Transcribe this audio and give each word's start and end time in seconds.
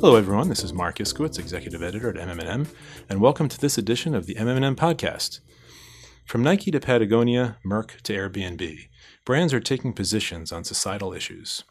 Hello, 0.00 0.14
everyone. 0.14 0.48
This 0.48 0.62
is 0.62 0.72
Marc 0.72 0.98
Iskowitz, 0.98 1.40
executive 1.40 1.82
editor 1.82 2.08
at 2.08 2.28
MM&M, 2.28 2.68
and 3.08 3.20
welcome 3.20 3.48
to 3.48 3.58
this 3.58 3.76
edition 3.76 4.14
of 4.14 4.26
the 4.26 4.36
MM&M 4.36 4.76
podcast. 4.76 5.40
From 6.24 6.40
Nike 6.40 6.70
to 6.70 6.78
Patagonia, 6.78 7.56
Merck 7.66 8.00
to 8.02 8.12
Airbnb, 8.14 8.88
brands 9.24 9.52
are 9.52 9.58
taking 9.58 9.92
positions 9.92 10.52
on 10.52 10.62
societal 10.62 11.12
issues. 11.12 11.64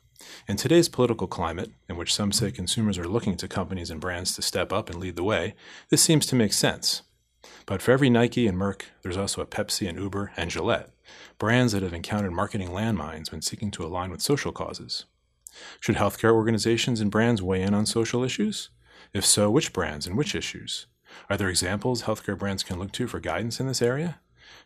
In 0.46 0.58
today's 0.58 0.90
political 0.90 1.26
climate, 1.26 1.72
in 1.88 1.96
which 1.96 2.14
some 2.14 2.34
say 2.34 2.52
consumers 2.52 2.98
are 2.98 3.08
looking 3.08 3.38
to 3.38 3.48
companies 3.48 3.90
and 3.90 4.02
brands 4.02 4.36
to 4.36 4.42
step 4.42 4.74
up 4.74 4.90
and 4.90 5.00
lead 5.00 5.16
the 5.16 5.24
way, 5.24 5.56
this 5.88 6.02
seems 6.02 6.26
to 6.26 6.36
make 6.36 6.52
sense. 6.52 7.04
But 7.66 7.82
for 7.82 7.92
every 7.92 8.10
Nike 8.10 8.46
and 8.46 8.58
Merck, 8.58 8.82
there's 9.04 9.16
also 9.16 9.42
a 9.42 9.46
Pepsi 9.46 9.88
and 9.88 9.98
Uber 9.98 10.34
and 10.36 10.52
Gillette, 10.52 10.90
brands 11.38 11.72
that 11.72 11.82
have 11.82 11.94
encountered 11.94 12.34
marketing 12.34 12.72
landmines 12.72 13.32
when 13.32 13.42
seeking 13.42 13.72
to 13.72 13.86
align 13.86 14.12
with 14.12 14.22
social 14.22 14.52
causes. 14.52 15.06
Should 15.80 15.96
healthcare 15.96 16.34
organizations 16.34 17.02
and 17.02 17.12
brands 17.12 17.42
weigh 17.42 17.62
in 17.62 17.74
on 17.74 17.86
social 17.86 18.24
issues? 18.24 18.70
If 19.14 19.26
so, 19.26 19.50
which 19.50 19.74
brands 19.74 20.08
and 20.08 20.18
which 20.18 20.36
issues? 20.36 20.88
Are 21.30 21.38
there 21.38 21.50
examples 21.50 22.04
healthcare 22.04 22.38
brands 22.38 22.64
can 22.64 22.80
look 22.80 22.92
to 22.94 23.08
for 23.08 23.20
guidance 23.20 23.60
in 23.60 23.68
this 23.68 23.82
area? 23.82 24.20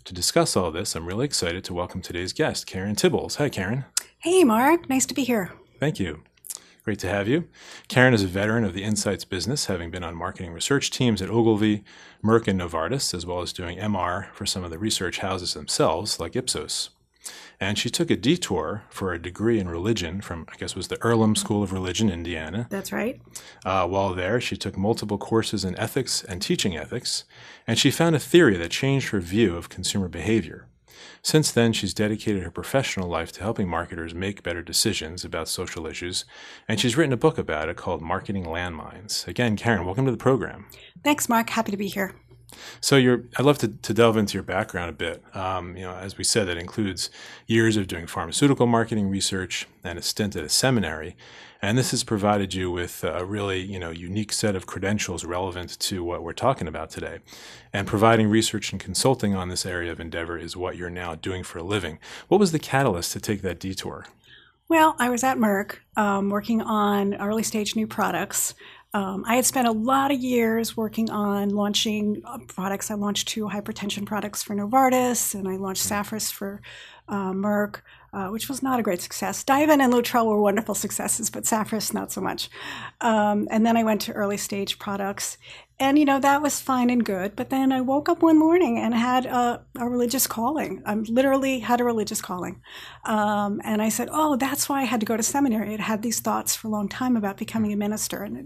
To 0.05 0.13
discuss 0.13 0.55
all 0.55 0.71
this, 0.71 0.95
I'm 0.95 1.05
really 1.05 1.25
excited 1.25 1.63
to 1.65 1.73
welcome 1.73 2.01
today's 2.01 2.33
guest, 2.33 2.65
Karen 2.65 2.95
Tibbals. 2.95 3.35
Hi, 3.35 3.49
Karen. 3.49 3.85
Hey, 4.19 4.43
Marc. 4.43 4.89
Nice 4.89 5.05
to 5.07 5.13
be 5.13 5.23
here. 5.23 5.51
Thank 5.79 5.99
you. 5.99 6.23
Great 6.83 6.97
to 6.99 7.07
have 7.07 7.27
you. 7.27 7.47
Karen 7.87 8.13
is 8.13 8.23
a 8.23 8.27
veteran 8.27 8.63
of 8.63 8.73
the 8.73 8.83
insights 8.83 9.23
business, 9.23 9.67
having 9.67 9.91
been 9.91 10.03
on 10.03 10.15
marketing 10.15 10.51
research 10.51 10.89
teams 10.89 11.21
at 11.21 11.29
Ogilvy, 11.29 11.83
Merck, 12.23 12.47
and 12.47 12.59
Novartis, 12.59 13.13
as 13.13 13.23
well 13.23 13.41
as 13.41 13.53
doing 13.53 13.77
MR 13.77 14.31
for 14.33 14.47
some 14.47 14.63
of 14.63 14.71
the 14.71 14.79
research 14.79 15.19
houses 15.19 15.53
themselves, 15.53 16.19
like 16.19 16.35
Ipsos. 16.35 16.89
And 17.59 17.77
she 17.77 17.89
took 17.89 18.09
a 18.09 18.15
detour 18.15 18.83
for 18.89 19.13
a 19.13 19.21
degree 19.21 19.59
in 19.59 19.69
religion 19.69 20.21
from, 20.21 20.47
I 20.51 20.55
guess, 20.57 20.75
was 20.75 20.87
the 20.87 21.01
Earlham 21.03 21.35
School 21.35 21.61
of 21.61 21.71
Religion, 21.71 22.09
Indiana. 22.09 22.67
That's 22.69 22.91
right. 22.91 23.21
Uh, 23.63 23.87
while 23.87 24.15
there, 24.15 24.41
she 24.41 24.57
took 24.57 24.77
multiple 24.77 25.17
courses 25.17 25.63
in 25.63 25.77
ethics 25.77 26.23
and 26.23 26.41
teaching 26.41 26.75
ethics, 26.75 27.23
and 27.67 27.77
she 27.77 27.91
found 27.91 28.15
a 28.15 28.19
theory 28.19 28.57
that 28.57 28.71
changed 28.71 29.09
her 29.09 29.19
view 29.19 29.55
of 29.55 29.69
consumer 29.69 30.07
behavior. 30.07 30.67
Since 31.23 31.51
then, 31.51 31.71
she's 31.73 31.93
dedicated 31.93 32.43
her 32.43 32.51
professional 32.51 33.07
life 33.07 33.31
to 33.33 33.41
helping 33.41 33.67
marketers 33.67 34.15
make 34.15 34.41
better 34.41 34.63
decisions 34.63 35.23
about 35.23 35.47
social 35.47 35.85
issues, 35.85 36.25
and 36.67 36.79
she's 36.79 36.97
written 36.97 37.13
a 37.13 37.17
book 37.17 37.37
about 37.37 37.69
it 37.69 37.77
called 37.77 38.01
Marketing 38.01 38.45
Landmines. 38.45 39.27
Again, 39.27 39.55
Karen, 39.55 39.85
welcome 39.85 40.05
to 40.05 40.11
the 40.11 40.17
program. 40.17 40.65
Thanks, 41.03 41.29
Marc. 41.29 41.51
Happy 41.51 41.71
to 41.71 41.77
be 41.77 41.87
here. 41.87 42.15
So 42.79 42.97
you're, 42.97 43.23
I'd 43.37 43.45
love 43.45 43.57
to, 43.59 43.67
to 43.67 43.93
delve 43.93 44.17
into 44.17 44.33
your 44.33 44.43
background 44.43 44.89
a 44.89 44.93
bit. 44.93 45.23
Um, 45.35 45.75
you 45.75 45.83
know, 45.83 45.95
as 45.95 46.17
we 46.17 46.23
said, 46.23 46.47
that 46.47 46.57
includes 46.57 47.09
years 47.47 47.77
of 47.77 47.87
doing 47.87 48.07
pharmaceutical 48.07 48.67
marketing 48.67 49.09
research 49.09 49.67
and 49.83 49.97
a 49.97 50.01
stint 50.01 50.35
at 50.35 50.43
a 50.43 50.49
seminary. 50.49 51.15
And 51.63 51.77
this 51.77 51.91
has 51.91 52.03
provided 52.03 52.55
you 52.55 52.71
with 52.71 53.03
a 53.03 53.23
really, 53.23 53.59
you 53.59 53.77
know, 53.77 53.91
unique 53.91 54.33
set 54.33 54.55
of 54.55 54.65
credentials 54.65 55.23
relevant 55.23 55.77
to 55.79 56.03
what 56.03 56.23
we're 56.23 56.33
talking 56.33 56.67
about 56.67 56.89
today. 56.89 57.19
And 57.71 57.87
providing 57.87 58.29
research 58.29 58.71
and 58.71 58.81
consulting 58.81 59.35
on 59.35 59.49
this 59.49 59.65
area 59.65 59.91
of 59.91 59.99
endeavor 59.99 60.39
is 60.39 60.57
what 60.57 60.75
you're 60.75 60.89
now 60.89 61.13
doing 61.13 61.43
for 61.43 61.59
a 61.59 61.63
living. 61.63 61.99
What 62.29 62.39
was 62.39 62.51
the 62.51 62.57
catalyst 62.57 63.11
to 63.11 63.19
take 63.19 63.43
that 63.43 63.59
detour? 63.59 64.07
Well, 64.69 64.95
I 64.99 65.09
was 65.09 65.23
at 65.23 65.37
Merck 65.37 65.79
um, 65.97 66.29
working 66.29 66.61
on 66.61 67.13
early 67.15 67.43
stage 67.43 67.75
new 67.75 67.85
products. 67.85 68.55
Um, 68.93 69.23
I 69.25 69.35
had 69.35 69.45
spent 69.45 69.67
a 69.67 69.71
lot 69.71 70.11
of 70.11 70.19
years 70.19 70.75
working 70.75 71.09
on 71.09 71.49
launching 71.49 72.21
uh, 72.25 72.39
products. 72.47 72.91
I 72.91 72.95
launched 72.95 73.29
two 73.29 73.45
hypertension 73.45 74.05
products 74.05 74.43
for 74.43 74.53
Novartis, 74.53 75.33
and 75.33 75.47
I 75.47 75.55
launched 75.55 75.83
Saphris 75.83 76.29
for 76.29 76.61
uh, 77.07 77.31
Merck, 77.31 77.81
uh, 78.13 78.27
which 78.27 78.49
was 78.49 78.63
not 78.63 78.79
a 78.79 78.83
great 78.83 79.01
success. 79.01 79.43
Diovan 79.43 79.81
and 79.81 79.93
Lotrel 79.93 80.27
were 80.27 80.41
wonderful 80.41 80.75
successes, 80.75 81.29
but 81.29 81.45
Saphris 81.45 81.93
not 81.93 82.11
so 82.11 82.21
much. 82.21 82.49
Um, 83.01 83.47
and 83.51 83.65
then 83.65 83.77
I 83.77 83.83
went 83.83 84.01
to 84.01 84.13
early 84.13 84.37
stage 84.37 84.79
products, 84.79 85.37
and 85.79 85.97
you 85.97 86.05
know 86.05 86.19
that 86.19 86.41
was 86.41 86.61
fine 86.61 86.89
and 86.89 87.03
good. 87.03 87.35
But 87.35 87.49
then 87.49 87.71
I 87.71 87.81
woke 87.81 88.07
up 88.07 88.21
one 88.21 88.37
morning 88.37 88.77
and 88.77 88.93
had 88.93 89.25
a, 89.25 89.63
a 89.77 89.89
religious 89.89 90.27
calling. 90.27 90.81
I 90.85 90.95
literally 90.95 91.59
had 91.59 91.81
a 91.81 91.85
religious 91.85 92.21
calling, 92.21 92.61
um, 93.05 93.61
and 93.63 93.81
I 93.81 93.89
said, 93.89 94.09
"Oh, 94.11 94.35
that's 94.35 94.69
why 94.69 94.81
I 94.81 94.85
had 94.85 94.99
to 95.01 95.05
go 95.05 95.17
to 95.17 95.23
seminary." 95.23 95.77
I 95.77 95.81
had 95.81 96.01
these 96.01 96.19
thoughts 96.19 96.55
for 96.55 96.67
a 96.67 96.71
long 96.71 96.87
time 96.87 97.17
about 97.17 97.37
becoming 97.37 97.73
a 97.73 97.77
minister, 97.77 98.23
and 98.23 98.37
it 98.37 98.45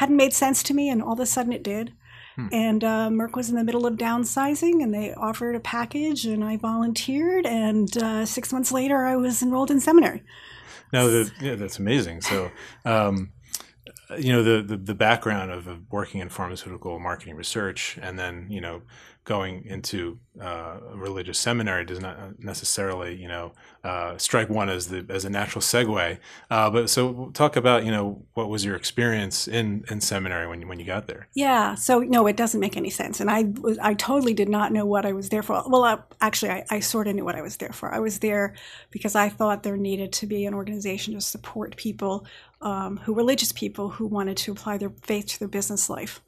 hadn't 0.00 0.16
made 0.16 0.32
sense 0.32 0.62
to 0.62 0.72
me, 0.72 0.88
and 0.88 1.02
all 1.02 1.12
of 1.12 1.20
a 1.20 1.26
sudden 1.26 1.52
it 1.52 1.62
did. 1.62 1.92
Hmm. 2.36 2.46
And 2.52 2.84
uh, 2.84 3.10
Merck 3.10 3.36
was 3.36 3.50
in 3.50 3.56
the 3.56 3.62
middle 3.62 3.86
of 3.86 3.96
downsizing, 3.96 4.82
and 4.82 4.94
they 4.94 5.12
offered 5.12 5.54
a 5.54 5.60
package, 5.60 6.24
and 6.24 6.42
I 6.42 6.56
volunteered. 6.56 7.44
And 7.44 7.94
uh, 7.98 8.24
six 8.24 8.50
months 8.50 8.72
later, 8.72 9.04
I 9.04 9.16
was 9.16 9.42
enrolled 9.42 9.70
in 9.70 9.78
seminary. 9.78 10.22
No, 10.90 11.10
the, 11.10 11.30
yeah, 11.42 11.54
that's 11.54 11.78
amazing. 11.78 12.22
So, 12.22 12.50
um, 12.86 13.32
you 14.18 14.32
know, 14.32 14.42
the, 14.42 14.62
the, 14.62 14.78
the 14.78 14.94
background 14.94 15.50
of, 15.50 15.66
of, 15.66 15.80
working 15.90 16.22
in 16.22 16.30
pharmaceutical 16.30 16.98
marketing 16.98 17.36
research, 17.36 17.98
and 18.00 18.18
then 18.18 18.46
you 18.48 18.62
know, 18.62 18.80
going 19.24 19.64
into 19.66 20.18
uh, 20.40 20.78
a 20.92 20.96
religious 20.96 21.38
seminary 21.38 21.84
does 21.84 22.00
not 22.00 22.38
necessarily, 22.38 23.14
you 23.14 23.28
know, 23.28 23.52
uh, 23.84 24.16
strike 24.16 24.48
one 24.48 24.68
as 24.68 24.88
the 24.88 25.04
as 25.08 25.24
a 25.24 25.30
natural 25.30 25.60
segue. 25.60 26.18
Uh, 26.50 26.70
but 26.70 26.88
so 26.88 27.30
talk 27.34 27.56
about, 27.56 27.84
you 27.84 27.90
know, 27.90 28.22
what 28.34 28.48
was 28.48 28.64
your 28.64 28.76
experience 28.76 29.46
in, 29.46 29.84
in 29.90 30.00
seminary 30.00 30.46
when 30.46 30.62
you, 30.62 30.66
when 30.66 30.78
you 30.78 30.86
got 30.86 31.06
there? 31.06 31.28
Yeah. 31.34 31.74
So 31.74 32.00
no, 32.00 32.26
it 32.26 32.36
doesn't 32.36 32.60
make 32.60 32.76
any 32.76 32.90
sense, 32.90 33.20
and 33.20 33.30
I 33.30 33.52
I 33.82 33.94
totally 33.94 34.34
did 34.34 34.48
not 34.48 34.72
know 34.72 34.86
what 34.86 35.04
I 35.04 35.12
was 35.12 35.28
there 35.28 35.42
for. 35.42 35.62
Well, 35.66 35.84
I, 35.84 35.98
actually, 36.20 36.52
I, 36.52 36.64
I 36.70 36.80
sort 36.80 37.06
of 37.06 37.14
knew 37.14 37.24
what 37.24 37.36
I 37.36 37.42
was 37.42 37.58
there 37.58 37.72
for. 37.72 37.92
I 37.94 37.98
was 37.98 38.20
there 38.20 38.54
because 38.90 39.14
I 39.14 39.28
thought 39.28 39.62
there 39.62 39.76
needed 39.76 40.12
to 40.14 40.26
be 40.26 40.46
an 40.46 40.54
organization 40.54 41.14
to 41.14 41.20
support 41.20 41.76
people 41.76 42.26
um, 42.62 42.98
who 42.98 43.14
religious 43.14 43.52
people 43.52 43.90
who 43.90 44.06
wanted 44.06 44.36
to 44.38 44.52
apply 44.52 44.78
their 44.78 44.92
faith 45.02 45.26
to 45.26 45.38
their 45.38 45.48
business 45.48 45.88
life. 45.90 46.20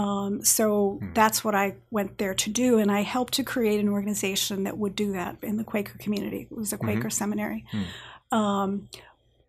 Um, 0.00 0.42
so 0.42 0.98
hmm. 0.98 1.12
that's 1.12 1.44
what 1.44 1.54
I 1.54 1.74
went 1.90 2.16
there 2.16 2.32
to 2.32 2.48
do, 2.48 2.78
and 2.78 2.90
I 2.90 3.02
helped 3.02 3.34
to 3.34 3.44
create 3.44 3.80
an 3.80 3.88
organization 3.90 4.64
that 4.64 4.78
would 4.78 4.96
do 4.96 5.12
that 5.12 5.36
in 5.42 5.58
the 5.58 5.64
Quaker 5.64 5.98
community. 5.98 6.48
It 6.50 6.56
was 6.56 6.72
a 6.72 6.78
Quaker 6.78 7.00
mm-hmm. 7.00 7.08
seminary, 7.10 7.66
hmm. 7.70 8.34
um, 8.34 8.88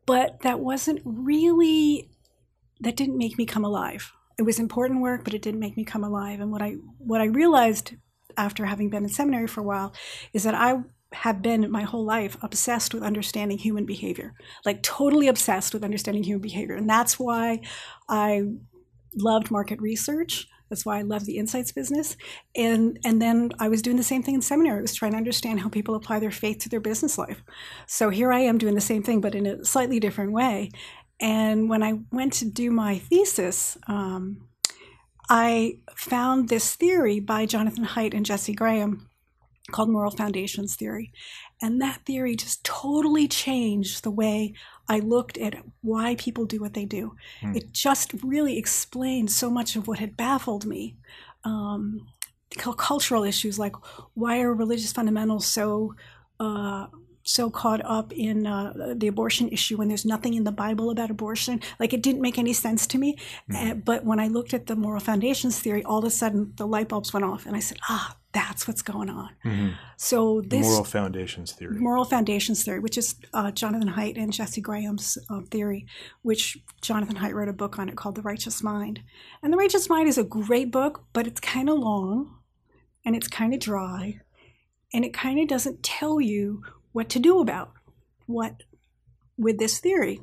but 0.06 0.42
that 0.42 0.60
wasn't 0.60 1.02
really 1.06 2.10
that 2.82 2.98
didn't 2.98 3.18
make 3.18 3.38
me 3.38 3.46
come 3.46 3.64
alive. 3.64 4.12
It 4.38 4.42
was 4.42 4.60
important 4.60 5.00
work, 5.00 5.24
but 5.24 5.34
it 5.34 5.42
didn't 5.42 5.62
make 5.62 5.78
me 5.78 5.86
come 5.86 6.04
alive. 6.04 6.42
And 6.42 6.52
what 6.52 6.62
I 6.62 6.72
what 6.98 7.22
I 7.22 7.26
realized 7.26 7.94
after 8.36 8.66
having 8.66 8.90
been 8.90 9.04
in 9.04 9.10
seminary 9.10 9.48
for 9.48 9.62
a 9.62 9.64
while 9.64 9.94
is 10.34 10.44
that 10.44 10.56
I 10.56 10.82
have 11.14 11.42
been 11.42 11.72
my 11.72 11.84
whole 11.84 12.04
life 12.04 12.36
obsessed 12.42 12.94
with 12.94 13.04
understanding 13.04 13.58
human 13.58 13.86
behavior, 13.86 14.34
like 14.66 14.84
totally 14.84 15.30
obsessed 15.30 15.74
with 15.74 15.84
understanding 15.84 16.24
human 16.24 16.42
behavior. 16.42 16.76
And 16.76 16.90
that's 16.90 17.18
why 17.18 17.62
I 18.10 18.44
loved 19.16 19.52
market 19.52 19.82
research. 19.82 20.48
That's 20.70 20.86
why 20.86 21.00
I 21.00 21.02
love 21.02 21.26
the 21.26 21.38
insights 21.38 21.74
business. 21.74 22.16
And 22.56 22.98
and 23.04 23.22
then 23.22 23.52
I 23.60 23.68
was 23.68 23.82
doing 23.82 23.98
the 23.98 24.04
same 24.04 24.24
thing 24.24 24.36
in 24.36 24.42
seminary. 24.42 24.80
I 24.80 24.82
was 24.82 24.96
trying 24.96 25.12
to 25.12 25.18
understand 25.18 25.60
how 25.60 25.70
people 25.70 25.96
apply 25.96 26.20
their 26.20 26.32
faith 26.32 26.60
to 26.60 26.70
their 26.70 26.80
business 26.80 27.18
life. 27.18 27.44
So 27.88 28.10
here 28.10 28.32
I 28.32 28.40
am 28.40 28.58
doing 28.58 28.76
the 28.76 28.82
same 28.82 29.04
thing, 29.04 29.20
but 29.20 29.36
in 29.36 29.46
a 29.46 29.66
slightly 29.66 30.00
different 30.00 30.32
way. 30.32 30.70
And 31.20 31.70
when 31.70 31.84
I 31.84 32.00
went 32.12 32.34
to 32.34 32.46
do 32.46 32.72
my 32.72 33.00
thesis, 33.00 33.78
um, 33.88 34.48
I 35.30 35.80
found 35.96 36.50
this 36.50 36.76
theory 36.76 37.20
by 37.20 37.46
Jonathan 37.46 37.86
Haidt 37.86 38.14
and 38.14 38.26
Jesse 38.26 38.54
Graham 38.54 39.08
called 39.72 39.90
moral 39.90 40.12
foundations 40.12 40.76
theory. 40.76 41.12
And 41.62 41.82
that 41.82 42.06
theory 42.06 42.36
just 42.36 42.64
totally 42.64 43.28
changed 43.28 44.04
the 44.04 44.12
way 44.12 44.54
I 44.92 45.00
looked 45.00 45.38
at 45.38 45.56
why 45.82 46.16
people 46.16 46.46
do 46.46 46.60
what 46.60 46.74
they 46.74 46.84
do. 46.84 47.16
Hmm. 47.40 47.56
It 47.56 47.72
just 47.72 48.14
really 48.22 48.58
explained 48.58 49.32
so 49.32 49.50
much 49.50 49.78
of 49.78 49.88
what 49.88 50.00
had 50.00 50.18
baffled 50.18 50.66
me. 50.66 50.98
Um, 51.46 52.08
cultural 52.58 53.24
issues 53.24 53.58
like 53.58 53.76
why 54.14 54.42
are 54.42 54.54
religious 54.54 54.92
fundamentals 54.92 55.48
so 55.48 55.96
uh, 56.42 56.88
so 57.24 57.50
caught 57.50 57.82
up 57.86 58.12
in 58.12 58.46
uh, 58.46 58.74
the 58.96 59.08
abortion 59.08 59.48
issue 59.48 59.78
when 59.78 59.88
there's 59.88 60.04
nothing 60.06 60.34
in 60.34 60.44
the 60.44 60.52
Bible 60.52 60.90
about 60.90 61.10
abortion. 61.10 61.62
Like 61.80 61.94
it 61.94 62.04
didn't 62.04 62.22
make 62.22 62.38
any 62.38 62.52
sense 62.52 62.86
to 62.88 62.98
me. 62.98 63.18
Mm-hmm. 63.50 63.72
Uh, 63.72 63.74
but 63.76 64.04
when 64.04 64.20
I 64.20 64.28
looked 64.28 64.54
at 64.54 64.66
the 64.66 64.76
moral 64.76 65.00
foundations 65.00 65.58
theory, 65.58 65.84
all 65.84 66.00
of 66.00 66.06
a 66.06 66.10
sudden 66.10 66.52
the 66.58 66.68
light 66.68 66.90
bulbs 66.90 67.14
went 67.14 67.26
off, 67.26 67.46
and 67.46 67.56
I 67.56 67.60
said, 67.60 67.78
ah, 67.90 68.18
that's 68.34 68.68
what's 68.68 68.82
going 68.82 69.10
on. 69.10 69.30
Mm-hmm. 69.46 69.70
So 69.98 70.42
this 70.42 70.66
moral 70.66 70.84
foundations 70.84 71.52
theory, 71.52 71.78
moral 71.80 72.06
foundations 72.06 72.64
theory, 72.64 72.80
which 72.80 72.98
is 72.98 73.16
uh, 73.34 73.52
Jonathan 73.52 73.90
Haidt 73.90 74.18
and 74.18 74.32
Jesse 74.32 74.62
Graham's 74.62 75.18
uh, 75.30 75.42
theory, 75.50 75.86
which 76.22 76.58
Jonathan 76.82 77.18
Haidt 77.18 77.34
wrote 77.34 77.50
a 77.50 77.54
book 77.54 77.78
on 77.78 77.90
it 77.90 77.98
called 77.98 78.16
The 78.16 78.22
Righteous 78.22 78.64
Mind. 78.64 79.02
And 79.44 79.52
The 79.52 79.58
Righteous 79.58 79.90
Mind 79.90 80.08
is 80.08 80.18
a 80.18 80.24
great 80.24 80.72
book, 80.72 81.06
but 81.14 81.28
it's 81.28 81.40
kind 81.42 81.70
of 81.70 81.80
long, 81.80 82.38
and 83.06 83.16
it's 83.16 83.28
kind 83.28 83.54
of 83.54 83.60
dry, 83.60 84.22
and 84.94 85.04
it 85.04 85.14
kind 85.14 85.40
of 85.40 85.48
doesn't 85.48 85.84
tell 85.84 86.22
you 86.22 86.64
what 86.92 87.10
to 87.10 87.20
do 87.20 87.40
about 87.40 87.72
what 88.26 88.64
with 89.38 89.58
this 89.60 89.80
theory. 89.80 90.22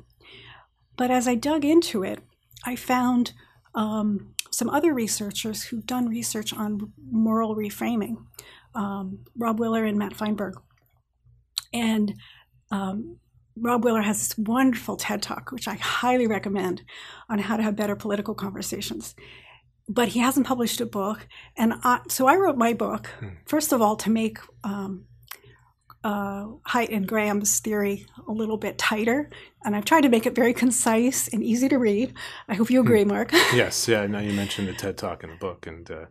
But 0.97 1.11
as 1.11 1.27
I 1.27 1.35
dug 1.35 1.63
into 1.63 2.03
it, 2.03 2.19
I 2.65 2.75
found 2.75 3.33
um, 3.75 4.35
some 4.51 4.69
other 4.69 4.93
researchers 4.93 5.63
who've 5.63 5.85
done 5.85 6.07
research 6.07 6.53
on 6.53 6.91
moral 7.11 7.55
reframing, 7.55 8.17
um, 8.75 9.19
Rob 9.37 9.59
Willer 9.59 9.85
and 9.85 9.97
Matt 9.97 10.15
Feinberg. 10.15 10.55
And 11.73 12.15
um, 12.71 13.17
Rob 13.55 13.83
Willer 13.83 14.01
has 14.01 14.19
this 14.19 14.37
wonderful 14.37 14.97
TED 14.97 15.21
talk, 15.21 15.51
which 15.51 15.67
I 15.67 15.75
highly 15.75 16.27
recommend, 16.27 16.83
on 17.29 17.39
how 17.39 17.57
to 17.57 17.63
have 17.63 17.75
better 17.75 17.95
political 17.95 18.33
conversations. 18.33 19.15
But 19.87 20.09
he 20.09 20.19
hasn't 20.19 20.45
published 20.45 20.81
a 20.81 20.85
book, 20.85 21.27
and 21.57 21.73
I, 21.83 22.01
so 22.09 22.27
I 22.27 22.35
wrote 22.35 22.57
my 22.57 22.73
book 22.73 23.07
Hmm. 23.19 23.29
first 23.47 23.73
of 23.73 23.81
all 23.81 23.95
to 23.97 24.09
make 24.09 24.37
um, 24.63 25.05
uh, 26.03 26.45
Haidt 26.67 26.95
and 26.95 27.07
Graham's 27.07 27.59
theory 27.59 28.05
a 28.27 28.31
little 28.31 28.57
bit 28.57 28.77
tighter, 28.77 29.29
and 29.65 29.75
I've 29.75 29.85
tried 29.85 30.01
to 30.01 30.09
make 30.09 30.25
it 30.25 30.35
very 30.35 30.53
concise 30.53 31.27
and 31.27 31.43
easy 31.43 31.67
to 31.69 31.77
read. 31.77 32.13
I 32.47 32.55
hope 32.55 32.69
you 32.69 32.79
agree, 32.79 33.05
Marc. 33.05 33.31
Yes, 33.53 33.87
yeah. 33.87 34.05
Now 34.07 34.19
you 34.19 34.31
mentioned 34.31 34.67
the 34.67 34.73
TED 34.73 34.97
Talk 34.97 35.23
in 35.23 35.29
the 35.31 35.35
book, 35.35 35.67
and 35.67 35.89
uh, 35.89 36.05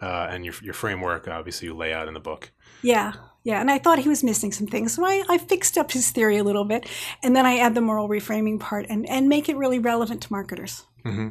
uh, 0.00 0.28
and 0.30 0.44
your 0.44 0.54
your 0.62 0.74
framework. 0.74 1.28
Obviously, 1.28 1.68
you 1.68 1.74
lay 1.74 1.92
out 1.92 2.08
in 2.08 2.14
the 2.14 2.20
book. 2.20 2.52
Yeah, 2.82 3.12
yeah. 3.42 3.60
And 3.60 3.70
I 3.70 3.78
thought 3.78 3.98
he 3.98 4.08
was 4.08 4.22
missing 4.22 4.52
some 4.52 4.66
things. 4.66 4.94
So 4.94 5.04
I, 5.04 5.24
I 5.28 5.38
fixed 5.38 5.76
up 5.78 5.92
his 5.92 6.10
theory 6.10 6.36
a 6.36 6.44
little 6.44 6.64
bit. 6.64 6.88
And 7.22 7.34
then 7.34 7.46
I 7.46 7.58
add 7.58 7.74
the 7.74 7.80
moral 7.80 8.08
reframing 8.08 8.60
part 8.60 8.86
and, 8.88 9.08
and 9.08 9.28
make 9.28 9.48
it 9.48 9.56
really 9.56 9.78
relevant 9.78 10.22
to 10.22 10.32
marketers. 10.32 10.84
hmm 11.02 11.28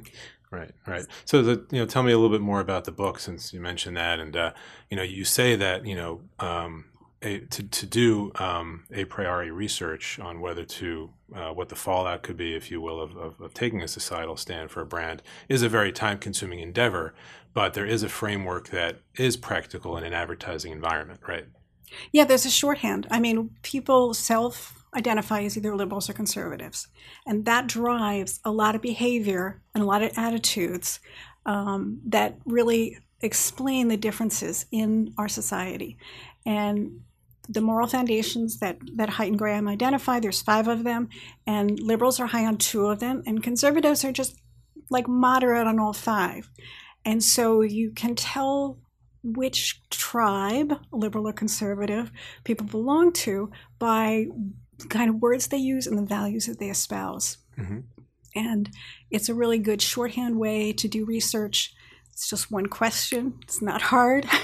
Right, 0.52 0.72
right. 0.86 1.08
So, 1.26 1.42
the, 1.42 1.66
you 1.72 1.80
know, 1.80 1.88
tell 1.88 2.04
me 2.04 2.12
a 2.12 2.16
little 2.16 2.30
bit 2.30 2.42
more 2.42 2.60
about 2.60 2.86
the 2.86 2.92
book, 2.92 3.18
since 3.18 3.54
you 3.54 3.60
mentioned 3.60 3.98
that, 3.98 4.20
and 4.20 4.38
uh, 4.38 4.52
you 4.88 4.96
know, 4.96 5.02
you 5.02 5.26
say 5.26 5.56
that 5.56 5.88
you 5.88 5.96
know 5.96 6.22
um, 6.38 6.86
a, 7.24 7.40
to 7.40 7.64
to 7.64 7.86
do 7.86 8.32
um, 8.36 8.86
a 8.92 9.06
priori 9.06 9.52
research 9.52 10.20
on 10.20 10.42
whether 10.42 10.66
to 10.66 11.10
uh, 11.36 11.52
what 11.52 11.70
the 11.70 11.76
fallout 11.76 12.22
could 12.24 12.38
be, 12.38 12.56
if 12.56 12.70
you 12.70 12.82
will, 12.82 13.02
of, 13.02 13.16
of, 13.18 13.42
of 13.42 13.54
taking 13.54 13.82
a 13.82 13.88
societal 13.88 14.38
stand 14.38 14.70
for 14.70 14.82
a 14.82 14.86
brand 14.86 15.24
is 15.50 15.62
a 15.62 15.70
very 15.70 15.92
time 15.92 16.18
consuming 16.20 16.60
endeavor. 16.60 17.14
But 17.54 17.74
there 17.74 17.86
is 17.86 18.04
a 18.04 18.10
framework 18.10 18.70
that 18.70 19.00
is 19.16 19.38
practical 19.38 19.98
in 19.98 20.04
an 20.04 20.14
advertising 20.14 20.72
environment, 20.72 21.22
right? 21.28 21.46
Yeah, 22.12 22.26
there's 22.26 22.46
a 22.46 22.52
shorthand. 22.52 23.08
I 23.12 23.20
mean, 23.20 23.52
people 23.62 24.14
self 24.14 24.84
identify 24.96 25.42
as 25.42 25.58
either 25.58 25.76
liberals 25.76 26.10
or 26.10 26.14
conservatives. 26.14 26.88
And 27.26 27.46
that 27.46 27.68
drives 27.68 28.40
a 28.46 28.52
lot 28.52 28.76
of 28.76 28.82
behavior 28.82 29.62
and 29.74 29.84
a 29.84 29.88
lot 29.88 30.04
of 30.04 30.12
attitudes 30.18 31.00
um, 31.46 32.00
that 32.06 32.38
really 32.46 33.00
explain 33.22 33.88
the 33.88 33.98
differences 33.98 34.66
in 34.72 35.14
our 35.18 35.28
society. 35.28 35.98
And 36.46 37.02
the 37.50 37.62
moral 37.62 37.88
foundations 37.88 38.60
that, 38.60 38.78
that 38.96 39.10
Haidt 39.10 39.28
and 39.28 39.38
Graham 39.38 39.68
identify, 39.68 40.20
there's 40.20 40.42
five 40.42 40.68
of 40.68 40.84
them, 40.84 41.10
and 41.46 41.80
liberals 41.80 42.20
are 42.20 42.28
high 42.28 42.46
on 42.46 42.58
two 42.58 42.88
of 42.88 43.00
them, 43.00 43.24
and 43.26 43.44
conservatives 43.44 44.06
are 44.06 44.12
just 44.12 44.36
like 44.90 45.08
moderate 45.08 45.68
on 45.68 45.80
all 45.80 45.94
five. 45.94 46.50
And 47.06 47.24
so 47.24 47.62
you 47.62 47.92
can 47.92 48.16
tell 48.16 48.78
which 49.24 49.82
tribe, 49.90 50.74
liberal 50.92 51.28
or 51.28 51.34
conservative, 51.34 52.12
people 52.44 52.68
belong 52.68 53.14
to 53.14 53.52
by 53.80 54.28
kind 54.90 55.10
of 55.10 55.22
words 55.22 55.48
they 55.48 55.58
use 55.58 55.88
and 55.88 55.98
the 55.98 56.06
values 56.06 56.46
that 56.46 56.60
they 56.60 56.70
espouse. 56.70 57.38
hmm 57.56 57.80
And 58.36 58.70
it's 59.12 59.30
a 59.30 59.34
really 59.34 59.60
good 59.60 59.82
shorthand 59.82 60.40
way 60.40 60.74
to 60.74 60.88
do 60.88 61.06
research. 61.06 61.74
It's 62.12 62.30
just 62.30 62.52
one 62.52 62.68
question. 62.68 63.40
It's 63.44 63.62
not 63.62 63.82
hard. 63.82 64.28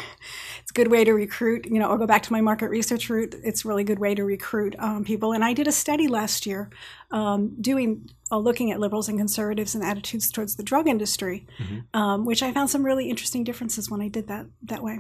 it's 0.70 0.78
a 0.78 0.84
good 0.84 0.92
way 0.92 1.04
to 1.04 1.14
recruit. 1.14 1.66
You 1.66 1.80
know, 1.80 1.90
I'll 1.90 1.98
go 1.98 2.06
back 2.06 2.22
to 2.24 2.32
my 2.32 2.42
market 2.42 2.70
research 2.70 3.10
route. 3.10 3.34
It's 3.44 3.66
a 3.66 3.68
really 3.68 3.84
good 3.84 3.98
way 3.98 4.14
to 4.14 4.24
recruit 4.24 4.76
um, 4.78 5.04
people. 5.04 5.32
And 5.34 5.44
I 5.44 5.52
did 5.52 5.68
a 5.68 5.72
study 5.72 6.08
last 6.08 6.46
year, 6.46 6.70
um, 7.10 7.56
doing 7.60 8.08
uh, 8.32 8.38
looking 8.38 8.72
at 8.72 8.80
liberals 8.80 9.10
and 9.10 9.18
conservatives 9.18 9.74
and 9.74 9.84
attitudes 9.84 10.32
towards 10.32 10.58
the 10.58 10.64
drug 10.64 10.88
industry, 10.88 11.48
Mhm. 11.58 11.86
um, 11.96 12.24
which 12.24 12.44
I 12.44 12.52
found 12.54 12.70
some 12.70 12.86
really 12.86 13.10
interesting 13.10 13.44
differences 13.44 13.90
when 13.90 14.00
I 14.00 14.10
did 14.10 14.28
that 14.28 14.46
that 14.62 14.84
way. 14.84 15.00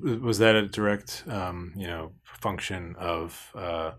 Was 0.00 0.38
that 0.38 0.54
a 0.54 0.68
direct, 0.68 1.24
um, 1.26 1.72
you 1.74 1.88
know, 1.88 2.12
function 2.22 2.94
of 2.96 3.50
uh, 3.56 3.92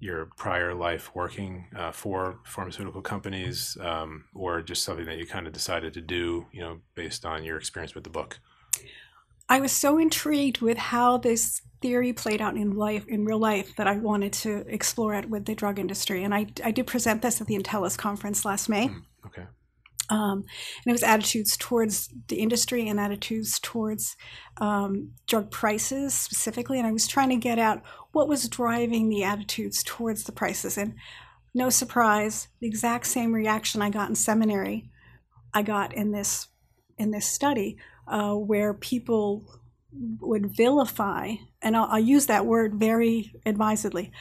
your 0.00 0.26
prior 0.36 0.74
life 0.74 1.14
working 1.14 1.68
uh, 1.76 1.92
for 1.92 2.40
pharmaceutical 2.44 3.00
companies, 3.00 3.78
um, 3.80 4.24
or 4.34 4.60
just 4.60 4.82
something 4.82 5.06
that 5.06 5.18
you 5.18 5.26
kind 5.26 5.46
of 5.46 5.52
decided 5.52 5.94
to 5.94 6.00
do, 6.00 6.46
you 6.50 6.62
know, 6.62 6.80
based 6.96 7.24
on 7.24 7.44
your 7.44 7.56
experience 7.56 7.94
with 7.94 8.02
the 8.02 8.10
book? 8.10 8.40
I 9.50 9.60
was 9.60 9.72
so 9.72 9.98
intrigued 9.98 10.60
with 10.60 10.78
how 10.78 11.18
this 11.18 11.60
theory 11.82 12.12
played 12.12 12.40
out 12.40 12.56
in 12.56 12.76
life, 12.76 13.04
in 13.08 13.24
real 13.24 13.38
life, 13.38 13.74
that 13.76 13.88
I 13.88 13.96
wanted 13.96 14.32
to 14.34 14.64
explore 14.68 15.14
it 15.14 15.28
with 15.28 15.46
the 15.46 15.56
drug 15.56 15.78
industry. 15.78 16.22
And 16.22 16.32
I, 16.32 16.46
I 16.64 16.70
did 16.70 16.86
present 16.86 17.20
this 17.20 17.40
at 17.40 17.48
the 17.48 17.58
Intellus 17.58 17.98
conference 17.98 18.44
last 18.44 18.68
May. 18.68 18.88
Mm, 18.88 19.02
Okay. 19.26 19.46
Um, 20.08 20.44
and 20.84 20.86
it 20.86 20.92
was 20.92 21.02
attitudes 21.02 21.56
towards 21.56 22.08
the 22.28 22.40
industry 22.40 22.88
and 22.88 22.98
attitudes 22.98 23.60
towards 23.60 24.16
um, 24.60 25.12
drug 25.26 25.50
prices 25.50 26.14
specifically. 26.14 26.78
And 26.78 26.86
I 26.86 26.92
was 26.92 27.06
trying 27.06 27.28
to 27.30 27.36
get 27.36 27.58
out 27.58 27.82
what 28.12 28.28
was 28.28 28.48
driving 28.48 29.08
the 29.08 29.22
attitudes 29.22 29.84
towards 29.84 30.24
the 30.24 30.32
prices. 30.32 30.76
And 30.76 30.94
no 31.54 31.70
surprise, 31.70 32.48
the 32.60 32.66
exact 32.66 33.06
same 33.06 33.32
reaction 33.32 33.82
I 33.82 33.90
got 33.90 34.08
in 34.08 34.16
seminary, 34.16 34.90
I 35.54 35.62
got 35.62 35.94
in 35.94 36.12
this 36.12 36.48
in 37.00 37.10
this 37.10 37.26
study, 37.26 37.76
uh, 38.06 38.34
where 38.34 38.74
people 38.74 39.44
would 40.20 40.54
vilify, 40.54 41.34
and 41.62 41.76
I'll, 41.76 41.88
I'll 41.90 41.98
use 41.98 42.26
that 42.26 42.46
word 42.46 42.74
very 42.74 43.34
advisedly. 43.44 44.12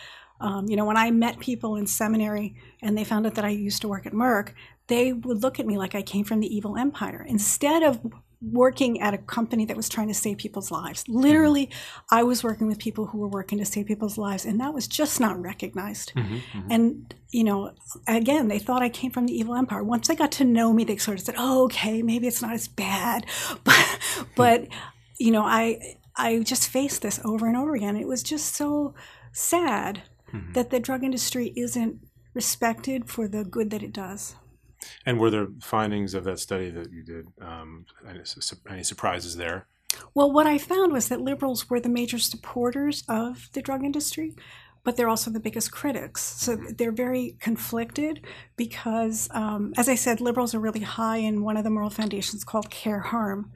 Um, 0.42 0.68
you 0.70 0.76
know, 0.78 0.86
when 0.86 0.98
I 0.98 1.12
met 1.12 1.40
people 1.40 1.76
in 1.76 1.86
seminary 1.86 2.56
and 2.82 2.98
they 2.98 3.04
found 3.04 3.26
out 3.26 3.36
that 3.36 3.46
I 3.46 3.50
used 3.50 3.82
to 3.82 3.90
work 3.90 4.06
at 4.06 4.14
Merck, 4.14 4.54
they 4.88 5.12
would 5.14 5.44
look 5.44 5.60
at 5.60 5.68
me 5.68 5.78
like 5.78 5.96
I 5.96 6.02
came 6.02 6.24
from 6.24 6.40
the 6.40 6.56
evil 6.56 6.78
empire. 6.78 7.26
Instead 7.28 7.84
of 7.84 8.00
working 8.42 9.02
at 9.02 9.14
a 9.14 9.18
company 9.18 9.66
that 9.66 9.76
was 9.76 9.90
trying 9.90 10.08
to 10.08 10.14
save 10.14 10.38
people's 10.38 10.72
lives, 10.72 11.04
literally, 11.08 11.70
I 12.10 12.24
was 12.24 12.44
working 12.44 12.68
with 12.68 12.80
people 12.80 13.08
who 13.08 13.18
were 13.18 13.28
working 13.28 13.58
to 13.58 13.66
save 13.66 13.86
people's 13.88 14.18
lives, 14.18 14.46
and 14.46 14.60
that 14.62 14.74
was 14.74 14.88
just 14.88 15.20
not 15.20 15.42
recognized. 15.42 16.14
Mhm, 16.16 16.42
mhm. 16.54 16.68
And, 16.70 17.14
you 17.32 17.44
know, 17.44 17.74
again, 18.08 18.48
they 18.48 18.60
thought 18.60 18.82
I 18.82 18.90
came 18.90 19.12
from 19.12 19.26
the 19.26 19.38
evil 19.38 19.56
empire. 19.56 19.84
Once 19.84 20.08
they 20.08 20.16
got 20.16 20.32
to 20.34 20.46
know 20.46 20.72
me, 20.74 20.84
they 20.86 20.98
sort 20.98 21.20
of 21.20 21.26
said, 21.26 21.36
oh, 21.38 21.66
okay, 21.66 22.02
maybe 22.02 22.28
it's 22.28 22.42
not 22.42 22.54
as 22.54 22.68
bad. 22.68 23.26
But, 23.66 24.00
but 24.36 24.68
you 25.18 25.32
know, 25.32 25.44
I, 25.44 25.98
I 26.16 26.40
just 26.40 26.70
faced 26.70 27.02
this 27.02 27.20
over 27.26 27.46
and 27.46 27.58
over 27.58 27.76
again. 27.76 27.98
It 27.98 28.08
was 28.08 28.24
just 28.24 28.56
so 28.56 28.94
sad 29.34 30.04
Mhm. 30.34 30.54
that 30.54 30.70
the 30.70 30.80
drug 30.80 31.04
industry 31.04 31.52
isn't 31.56 32.00
respected 32.34 33.10
for 33.10 33.28
the 33.28 33.44
good 33.44 33.72
that 33.72 33.82
it 33.84 33.92
does. 33.92 34.36
And 35.06 35.20
were 35.20 35.30
there 35.30 35.48
findings 35.62 36.14
of 36.14 36.24
that 36.24 36.40
study 36.40 36.70
that 36.70 36.92
you 36.92 37.04
did? 37.04 37.28
Um, 37.42 37.86
any, 38.08 38.22
any 38.70 38.84
surprises 38.84 39.36
there? 39.38 39.68
Well, 40.14 40.32
what 40.32 40.48
I 40.48 40.58
found 40.58 40.94
was 40.94 41.10
that 41.10 41.22
liberals 41.22 41.70
were 41.70 41.80
the 41.80 41.90
major 41.90 42.20
supporters 42.20 43.04
of 43.10 43.50
the 43.54 43.62
drug 43.62 43.84
industry, 43.84 44.36
but 44.84 44.96
they're 44.96 45.10
also 45.10 45.32
the 45.32 45.40
biggest 45.40 45.72
critics. 45.72 46.24
So 46.24 46.56
they're 46.56 46.92
very 46.92 47.36
conflicted 47.40 48.26
because, 48.56 49.28
um, 49.32 49.74
as 49.78 49.90
I 49.90 49.96
said, 49.96 50.22
liberals 50.22 50.56
are 50.56 50.60
really 50.60 50.82
high 50.82 51.18
in 51.18 51.44
one 51.44 51.58
of 51.58 51.64
the 51.64 51.70
moral 51.70 51.90
foundations 51.90 52.44
called 52.44 52.70
care 52.70 53.00
harm. 53.00 53.52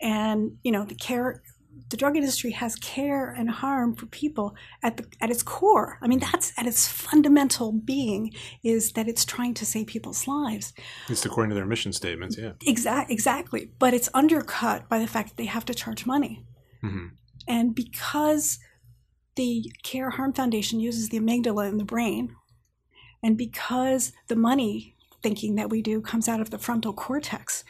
And, 0.00 0.58
you 0.62 0.72
know, 0.72 0.84
the 0.84 0.94
care. 0.94 1.42
The 1.90 1.96
drug 1.96 2.16
industry 2.16 2.52
has 2.52 2.76
care 2.76 3.30
and 3.30 3.50
harm 3.50 3.94
for 3.94 4.06
people 4.06 4.54
at 4.82 4.96
the 4.96 5.06
at 5.20 5.30
its 5.30 5.42
core. 5.42 5.98
I 6.00 6.08
mean, 6.08 6.18
that's 6.18 6.52
at 6.58 6.66
its 6.66 6.88
fundamental 6.88 7.72
being 7.72 8.32
is 8.62 8.92
that 8.92 9.08
it's 9.08 9.24
trying 9.24 9.54
to 9.54 9.66
save 9.66 9.86
people's 9.86 10.26
lives. 10.26 10.72
Least 11.08 11.26
according 11.26 11.50
to 11.50 11.54
their 11.54 11.66
mission 11.66 11.92
statements, 11.92 12.36
yeah. 12.38 12.52
Exact, 12.66 13.10
exactly. 13.10 13.70
But 13.78 13.94
it's 13.94 14.08
undercut 14.14 14.88
by 14.88 14.98
the 14.98 15.06
fact 15.06 15.30
that 15.30 15.36
they 15.36 15.46
have 15.46 15.64
to 15.66 15.74
charge 15.74 16.06
money. 16.06 16.44
hmm 16.80 17.08
And 17.46 17.74
because 17.74 18.58
the 19.36 19.72
Care 19.82 20.10
Harm 20.10 20.32
Foundation 20.32 20.80
uses 20.80 21.08
the 21.08 21.18
amygdala 21.18 21.68
in 21.68 21.78
the 21.78 21.84
brain, 21.84 22.36
and 23.22 23.36
because 23.36 24.12
the 24.28 24.36
money 24.36 24.94
thinking 25.22 25.54
that 25.54 25.70
we 25.70 25.80
do 25.80 26.00
comes 26.02 26.28
out 26.28 26.40
of 26.40 26.50
the 26.50 26.58
frontal 26.58 26.92
cortex, 26.92 27.64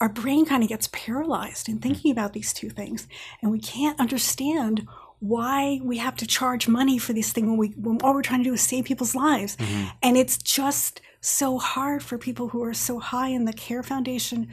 our 0.00 0.08
brain 0.08 0.46
kind 0.46 0.62
of 0.62 0.68
gets 0.68 0.88
paralyzed 0.92 1.68
in 1.68 1.78
thinking 1.78 2.10
about 2.10 2.32
these 2.32 2.52
two 2.52 2.70
things. 2.70 3.06
And 3.42 3.50
we 3.50 3.60
can't 3.60 4.00
understand 4.00 4.86
why 5.18 5.78
we 5.82 5.98
have 5.98 6.16
to 6.16 6.26
charge 6.26 6.66
money 6.66 6.96
for 6.98 7.12
this 7.12 7.30
thing 7.32 7.46
when 7.46 7.58
we 7.58 7.68
when 7.76 7.98
all 8.02 8.14
we're 8.14 8.22
trying 8.22 8.40
to 8.40 8.48
do 8.50 8.54
is 8.54 8.62
save 8.62 8.84
people's 8.86 9.14
lives. 9.14 9.56
Mhm. 9.56 9.92
And 10.02 10.16
it's 10.16 10.38
just 10.38 11.00
so 11.20 11.58
hard 11.58 12.02
for 12.02 12.16
people 12.16 12.48
who 12.48 12.62
are 12.62 12.72
so 12.72 12.98
high 12.98 13.28
in 13.28 13.44
the 13.44 13.52
Care 13.52 13.82
Foundation 13.82 14.48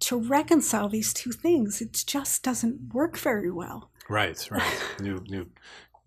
to 0.00 0.16
reconcile 0.16 0.88
these 0.88 1.12
two 1.12 1.30
things. 1.30 1.80
It 1.80 2.02
just 2.06 2.42
doesn't 2.42 2.92
work 2.92 3.16
very 3.16 3.50
well. 3.50 3.90
Right, 4.08 4.48
right. 4.50 4.82
new 5.00 5.22
new 5.28 5.46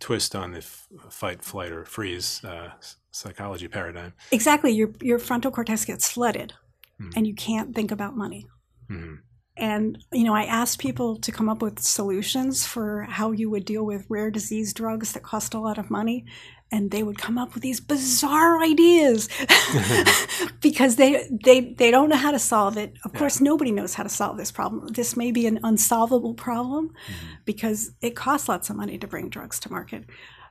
twist 0.02 0.36
on 0.36 0.52
the 0.52 0.58
f- 0.58 0.90
fight, 1.10 1.42
flight, 1.44 1.72
or 1.72 1.86
freeze 1.86 2.44
uh, 2.44 2.72
psychology 3.12 3.68
paradigm. 3.70 4.12
Exactly. 4.32 4.72
Your 4.72 4.90
your 5.02 5.20
frontal 5.20 5.52
cortex 5.52 5.86
gets 5.86 6.10
flooded 6.12 6.54
Hmm. 6.98 7.10
and 7.16 7.26
you 7.28 7.34
can't 7.34 7.74
think 7.74 7.92
about 7.92 8.18
money. 8.18 8.48
Hmm 8.92 9.16
And 9.58 9.98
you 10.14 10.24
know, 10.24 10.34
I 10.36 10.46
asked 10.46 10.80
people 10.80 11.18
to 11.26 11.32
come 11.32 11.50
up 11.50 11.62
with 11.62 11.80
solutions 11.80 12.66
for 12.66 13.04
how 13.18 13.32
you 13.40 13.50
would 13.52 13.66
deal 13.66 13.86
with 13.86 14.06
rare 14.10 14.32
disease 14.32 14.74
drugs 14.74 15.12
that 15.14 15.24
cost 15.24 15.54
a 15.54 15.60
lot 15.60 15.78
of 15.78 15.92
money, 15.92 16.26
and 16.72 16.90
they 16.92 17.04
would 17.04 17.18
come 17.26 17.38
up 17.38 17.54
with 17.54 17.64
these 17.64 17.82
bizarre 17.82 18.56
ideas 18.64 19.30
because 20.62 20.96
they 20.96 21.28
they 21.46 21.74
they 21.78 21.92
don't 21.92 22.10
know 22.10 22.16
how 22.18 22.32
to 22.32 22.40
solve 22.40 22.78
it. 22.78 22.94
Of 23.06 23.12
Yeah. 23.14 23.20
course, 23.20 23.42
nobody 23.42 23.72
knows 23.72 23.94
how 23.96 24.04
to 24.04 24.10
solve 24.10 24.38
this 24.38 24.52
problem. 24.52 24.88
This 24.94 25.16
may 25.18 25.32
be 25.32 25.46
an 25.48 25.60
unsolvable 25.64 26.34
problem 26.34 26.84
Mhm. 27.10 27.38
because 27.46 27.92
it 28.02 28.16
costs 28.16 28.48
lots 28.50 28.70
of 28.70 28.76
money 28.78 28.98
to 28.98 29.08
bring 29.08 29.30
drugs 29.30 29.60
to 29.62 29.72
market. 29.72 30.06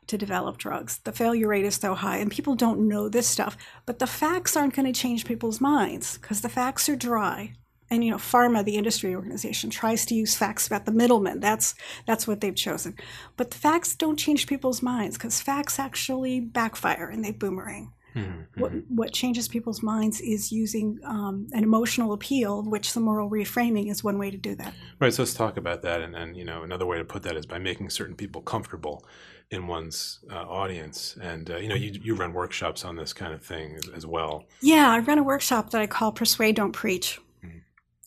to 0.07 0.19
develop 0.19 0.59
drugs. 0.59 0.99
The 1.05 1.13
failure 1.13 1.47
rate 1.49 1.65
is 1.65 1.77
so 1.77 1.95
high, 1.95 2.17
and 2.19 2.33
people 2.33 2.57
don't 2.57 2.89
know 2.89 3.09
this 3.09 3.29
stuff. 3.29 3.57
But 3.87 4.01
the 4.01 4.09
facts 4.09 4.57
aren't 4.57 4.75
going 4.75 4.93
to 4.93 5.01
change 5.01 5.25
people's 5.25 5.61
minds 5.61 6.19
because 6.19 6.41
the 6.41 6.49
facts 6.49 6.89
are 6.89 6.97
dry. 6.97 7.55
And 7.91 8.05
you 8.05 8.11
know, 8.11 8.19
PhRMA, 8.19 8.65
the 8.65 8.77
industry 8.77 9.15
organization, 9.15 9.71
tries 9.71 10.07
to 10.07 10.15
use 10.15 10.37
facts 10.37 10.67
about 10.67 10.87
the 10.87 10.93
middlemen. 10.93 11.41
That's 11.41 11.75
that's 12.07 12.27
what 12.27 12.41
they've 12.41 12.55
chosen. 12.55 12.95
But 13.37 13.51
the 13.51 13.59
facts 13.59 13.95
don't 13.95 14.17
change 14.17 14.47
people's 14.47 14.83
minds 14.83 15.17
because 15.17 15.41
facts 15.41 15.79
actually 15.79 16.41
backfire 16.41 17.09
and 17.09 17.25
they 17.25 17.33
boomerang. 17.33 17.93
Mm-hmm. 18.15 18.61
What, 18.61 18.73
what 18.89 19.13
changes 19.13 19.47
people's 19.47 19.83
minds 19.83 20.21
is 20.21 20.51
using 20.51 20.99
um, 21.05 21.47
an 21.53 21.63
emotional 21.63 22.13
appeal, 22.13 22.63
which 22.63 22.93
the 22.93 23.01
moral 23.01 23.31
reframing 23.31 23.91
is 23.91 24.03
one 24.03 24.19
way 24.19 24.31
to 24.31 24.37
do 24.37 24.55
that. 24.57 24.75
Right. 24.99 25.15
So 25.15 25.23
let's 25.23 25.35
talk 25.35 25.57
about 25.57 25.83
that. 25.83 26.01
And, 26.01 26.17
and 26.17 26.37
you 26.37 26.45
know, 26.45 26.63
another 26.63 26.87
way 26.87 26.99
to 26.99 27.05
put 27.05 27.23
that 27.23 27.37
is 27.37 27.47
by 27.47 27.59
making 27.59 27.91
certain 27.91 28.17
people 28.17 28.43
comfortable 28.43 29.05
in 29.51 29.67
one's 29.67 30.21
uh, 30.31 30.35
audience. 30.35 31.17
And 31.21 31.51
uh, 31.51 31.57
you 31.57 31.69
know, 31.69 31.75
you 31.75 31.99
you 32.03 32.15
run 32.15 32.33
workshops 32.33 32.85
on 32.85 32.97
this 32.97 33.13
kind 33.13 33.33
of 33.35 33.43
thing 33.43 33.77
as, 33.77 33.89
as, 33.89 34.07
well. 34.07 34.45
Yeah, 34.61 34.91
I 34.91 34.99
run 35.01 35.19
a 35.19 35.23
workshop 35.23 35.71
that 35.71 35.81
I 35.81 35.87
call 35.87 36.13
"Persuade, 36.13 36.57
Don't 36.57 36.73
Preach,". 36.73 37.21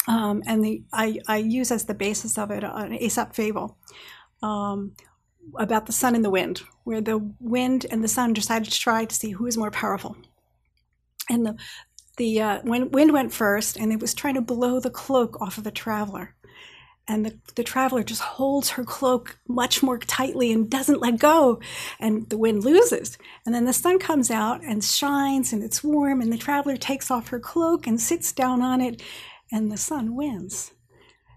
Um, 0.07 0.43
and 0.45 0.63
the 0.63 0.83
I, 0.91 1.19
I 1.27 1.38
use 1.38 1.72
as 1.72 1.86
the 1.86 1.93
basis 1.93 2.38
of 2.38 2.51
it 2.51 2.63
an 2.63 2.93
Aesop 2.93 3.33
fable. 3.36 3.77
Um, 4.41 4.95
about 5.55 5.86
the 5.86 5.91
sun 5.91 6.15
and 6.15 6.24
the 6.24 6.29
wind, 6.29 6.62
where 6.83 7.01
the 7.01 7.17
wind 7.39 7.86
and 7.91 8.03
the 8.03 8.07
sun 8.07 8.33
decided 8.33 8.72
to 8.72 8.79
try 8.79 9.05
to 9.05 9.15
see 9.15 9.31
who 9.31 9.45
is 9.45 9.57
more 9.57 9.72
powerful. 9.72 10.15
And 11.29 11.45
the 11.45 11.55
the 12.17 12.41
uh, 12.41 12.62
wind, 12.63 12.93
wind 12.93 13.12
went 13.12 13.33
first, 13.33 13.75
and 13.75 13.91
it 13.91 14.00
was 14.00 14.13
trying 14.13 14.36
to 14.36 14.41
blow 14.41 14.79
the 14.79 14.91
cloak 14.91 15.41
off 15.41 15.57
of 15.57 15.63
the 15.63 15.72
traveler. 15.72 16.36
And 17.07 17.25
the, 17.25 17.39
the 17.55 17.63
traveler 17.63 18.03
just 18.03 18.22
holds 18.22 18.69
her 18.72 18.83
cloak 18.83 19.39
much 19.48 19.83
more 19.83 19.98
tightly 19.98 20.51
and 20.51 20.69
doesn't 20.69 21.01
let 21.01 21.17
go. 21.17 21.60
And 22.00 22.29
the 22.29 22.38
wind 22.38 22.63
loses. 22.63 23.17
And 23.45 23.53
then 23.53 23.65
the 23.65 23.74
sun 23.74 23.98
comes 24.00 24.29
out 24.29 24.62
and 24.62 24.83
shines, 24.83 25.51
and 25.51 25.63
it's 25.63 25.83
warm, 25.83 26.22
and 26.22 26.31
the 26.31 26.38
traveler 26.38 26.77
takes 26.77 27.10
off 27.10 27.29
her 27.29 27.39
cloak 27.39 27.88
and 27.88 28.00
sits 28.00 28.31
down 28.31 28.62
on 28.62 28.79
it, 28.79 29.01
and 29.53 29.72
the 29.72 29.77
sun 29.77 30.15
wins. 30.15 30.74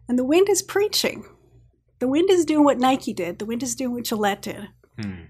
And 0.09 0.19
the 0.19 0.25
wind 0.25 0.49
is 0.49 0.63
preaching 0.63 1.25
the 1.99 2.09
wind 2.09 2.31
is 2.31 2.45
doing 2.45 2.65
what 2.65 2.79
Nike 2.79 3.13
did. 3.13 3.39
The 3.39 3.47
wind 3.47 3.63
is 3.63 3.75
doing 3.75 3.93
what 3.93 4.05
Gillette 4.05 4.43
did. 4.43 4.69
Hmm. 5.01 5.25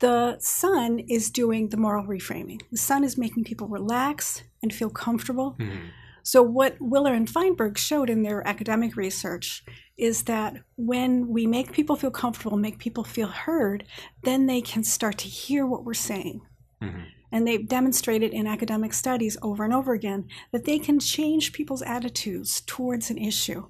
The 0.00 0.36
sun 0.40 0.98
is 0.98 1.30
doing 1.30 1.70
the 1.70 1.76
moral 1.76 2.04
reframing. 2.04 2.60
The 2.70 2.76
sun 2.76 3.04
is 3.04 3.16
making 3.16 3.44
people 3.44 3.68
relax 3.68 4.42
and 4.62 4.72
feel 4.72 4.90
comfortable. 4.90 5.52
Hmm. 5.58 5.88
So, 6.22 6.42
what 6.42 6.76
Willer 6.80 7.12
and 7.12 7.28
Feinberg 7.28 7.76
showed 7.76 8.08
in 8.08 8.22
their 8.22 8.46
academic 8.46 8.96
research 8.96 9.62
is 9.96 10.24
that 10.24 10.54
when 10.76 11.28
we 11.28 11.46
make 11.46 11.72
people 11.72 11.96
feel 11.96 12.10
comfortable, 12.10 12.56
make 12.56 12.78
people 12.78 13.04
feel 13.04 13.28
heard, 13.28 13.84
then 14.22 14.46
they 14.46 14.60
can 14.60 14.84
start 14.84 15.18
to 15.18 15.28
hear 15.28 15.66
what 15.66 15.84
we're 15.84 15.94
saying. 15.94 16.40
Mm-hmm. 16.82 17.02
And 17.34 17.48
they've 17.48 17.68
demonstrated 17.68 18.32
in 18.32 18.46
academic 18.46 18.94
studies 18.94 19.36
over 19.42 19.64
and 19.64 19.74
over 19.74 19.92
again 19.92 20.28
that 20.52 20.66
they 20.66 20.78
can 20.78 21.00
change 21.00 21.52
people's 21.52 21.82
attitudes 21.82 22.60
towards 22.60 23.10
an 23.10 23.18
issue 23.18 23.66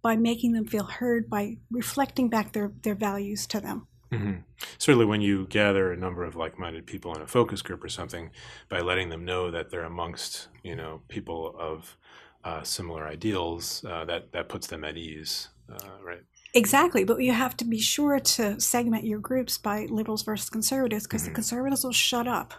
by 0.00 0.14
making 0.14 0.52
them 0.52 0.64
feel 0.64 0.84
heard, 0.84 1.28
by 1.28 1.56
reflecting 1.72 2.28
back 2.28 2.52
their, 2.52 2.70
their 2.82 2.94
values 2.94 3.48
to 3.48 3.58
them. 3.58 3.88
Mm-hmm. 4.12 4.42
Certainly, 4.78 5.06
when 5.06 5.20
you 5.22 5.48
gather 5.48 5.92
a 5.92 5.96
number 5.96 6.22
of 6.22 6.36
like-minded 6.36 6.86
people 6.86 7.12
in 7.16 7.20
a 7.20 7.26
focus 7.26 7.62
group 7.62 7.82
or 7.82 7.88
something, 7.88 8.30
by 8.68 8.78
letting 8.78 9.08
them 9.08 9.24
know 9.24 9.50
that 9.50 9.70
they're 9.70 9.82
amongst 9.82 10.46
you 10.62 10.76
know 10.76 11.02
people 11.08 11.56
of 11.58 11.96
uh, 12.44 12.62
similar 12.62 13.08
ideals, 13.08 13.84
uh, 13.84 14.04
that 14.04 14.30
that 14.32 14.48
puts 14.48 14.68
them 14.68 14.84
at 14.84 14.96
ease, 14.96 15.48
uh, 15.72 15.88
right? 16.04 16.22
Exactly, 16.54 17.02
but 17.02 17.18
you 17.18 17.32
have 17.32 17.56
to 17.56 17.64
be 17.64 17.80
sure 17.80 18.20
to 18.20 18.60
segment 18.60 19.04
your 19.04 19.18
groups 19.18 19.58
by 19.58 19.86
liberals 19.90 20.22
versus 20.22 20.50
conservatives 20.50 21.06
because 21.06 21.22
mm-hmm. 21.22 21.30
the 21.30 21.34
conservatives 21.34 21.84
will 21.84 21.92
shut 21.92 22.28
up 22.28 22.54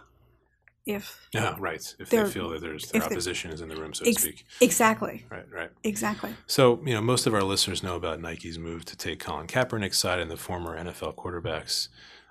if 0.84 1.28
yeah 1.32 1.54
right. 1.58 1.94
If 1.98 2.10
they 2.10 2.24
feel 2.26 2.50
that 2.50 2.60
there's 2.60 2.90
their 2.90 3.04
opposition 3.04 3.52
is 3.52 3.60
in 3.60 3.68
the 3.68 3.76
room 3.76 3.94
so 3.94 4.04
ex- 4.04 4.16
to 4.16 4.22
speak. 4.22 4.44
exactly. 4.60 5.24
Right 5.30 5.46
right. 5.50 5.70
Exactly. 5.84 6.34
So 6.46 6.80
you 6.84 6.94
know 6.94 7.00
most 7.00 7.26
of 7.26 7.34
our 7.34 7.42
listeners 7.42 7.82
know 7.82 7.96
about 7.96 8.20
Nike's 8.20 8.58
move 8.58 8.84
to 8.86 8.96
take 8.96 9.20
Colin 9.20 9.46
Kaepernick's 9.46 9.98
side 9.98 10.18
and 10.18 10.30
the 10.30 10.36
former 10.36 10.76
NFL 10.76 11.14
quarterbacks 11.14 11.88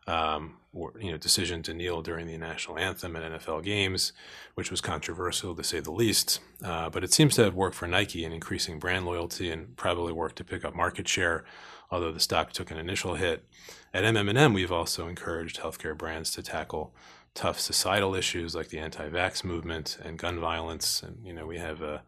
um, 0.08 0.58
or, 0.74 0.94
you 1.00 1.12
know 1.12 1.18
decision 1.18 1.64
to 1.64 1.74
kneel 1.74 2.02
during 2.02 2.28
the 2.28 2.38
national 2.38 2.78
anthem 2.78 3.16
at 3.16 3.32
NFL 3.32 3.64
games 3.64 4.12
which 4.56 4.70
was 4.70 4.82
controversial 4.82 5.56
to 5.56 5.64
say 5.64 5.80
the 5.80 5.92
least. 5.92 6.40
Uh, 6.64 6.90
but 6.90 7.04
it 7.04 7.14
seems 7.14 7.36
to 7.36 7.44
have 7.44 7.56
worked 7.56 7.76
for 7.76 7.88
Nike 7.88 8.26
in 8.26 8.34
increasing 8.34 8.80
brand 8.80 9.06
loyalty 9.06 9.50
and 9.50 9.78
probably 9.78 10.12
worked 10.12 10.36
to 10.38 10.44
pick 10.44 10.66
up 10.66 10.76
market 10.76 11.08
share 11.08 11.46
although 11.90 12.12
the 12.12 12.20
stock 12.20 12.54
took 12.54 12.72
an 12.72 12.78
initial 12.78 13.16
hit. 13.16 13.46
At 13.94 14.04
MM&M 14.04 14.54
we've 14.54 14.72
also 14.72 15.08
encouraged 15.08 15.60
healthcare 15.60 15.98
brands 15.98 16.32
to 16.32 16.42
tackle 16.42 16.94
tough 17.34 17.60
societal 17.60 18.16
issues 18.16 18.56
like 18.56 18.70
the 18.70 18.80
anti-vax 18.80 19.44
movement 19.44 19.98
and 20.04 20.18
gun 20.18 20.40
violence. 20.40 21.04
And 21.04 21.18
you 21.26 21.34
know, 21.34 21.46
we 21.46 21.58
have 21.58 21.82
a, 21.82 22.04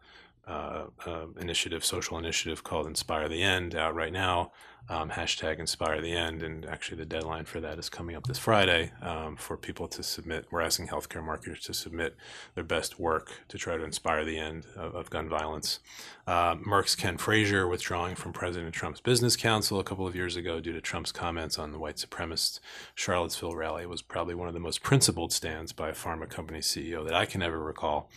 uh, 0.46 0.86
uh, 1.06 1.26
initiative, 1.40 1.84
social 1.84 2.18
initiative 2.18 2.62
called 2.62 2.86
Inspire 2.86 3.28
the 3.28 3.42
End 3.42 3.74
out 3.74 3.94
right 3.94 4.12
now. 4.12 4.52
Um, 4.86 5.08
hashtag 5.08 5.60
Inspire 5.60 6.02
the 6.02 6.12
End, 6.12 6.42
and 6.42 6.66
actually 6.66 6.98
the 6.98 7.06
deadline 7.06 7.46
for 7.46 7.58
that 7.58 7.78
is 7.78 7.88
coming 7.88 8.16
up 8.16 8.26
this 8.26 8.38
Friday 8.38 8.92
um, 9.00 9.34
for 9.34 9.56
people 9.56 9.88
to 9.88 10.02
submit. 10.02 10.44
We're 10.50 10.60
asking 10.60 10.88
healthcare 10.88 11.24
marketers 11.24 11.60
to 11.60 11.74
submit 11.74 12.16
their 12.54 12.64
best 12.64 13.00
work 13.00 13.32
to 13.48 13.56
try 13.56 13.78
to 13.78 13.84
inspire 13.84 14.26
the 14.26 14.36
end 14.36 14.66
of, 14.76 14.94
of 14.94 15.08
gun 15.08 15.26
violence. 15.26 15.80
Uh, 16.26 16.56
Merck's 16.56 16.94
Ken 16.94 17.16
Frazier 17.16 17.66
withdrawing 17.66 18.14
from 18.14 18.34
President 18.34 18.74
Trump's 18.74 19.00
Business 19.00 19.36
Council 19.36 19.80
a 19.80 19.84
couple 19.84 20.06
of 20.06 20.14
years 20.14 20.36
ago 20.36 20.60
due 20.60 20.74
to 20.74 20.82
Trump's 20.82 21.12
comments 21.12 21.58
on 21.58 21.72
the 21.72 21.78
white 21.78 21.96
supremacist 21.96 22.60
Charlottesville 22.94 23.56
rally 23.56 23.86
was 23.86 24.02
probably 24.02 24.34
one 24.34 24.48
of 24.48 24.54
the 24.54 24.60
most 24.60 24.82
principled 24.82 25.32
stands 25.32 25.72
by 25.72 25.88
a 25.88 25.94
pharma 25.94 26.28
company 26.28 26.58
CEO 26.58 27.06
that 27.06 27.14
I 27.14 27.24
can 27.24 27.42
ever 27.42 27.58
recall. 27.58 28.10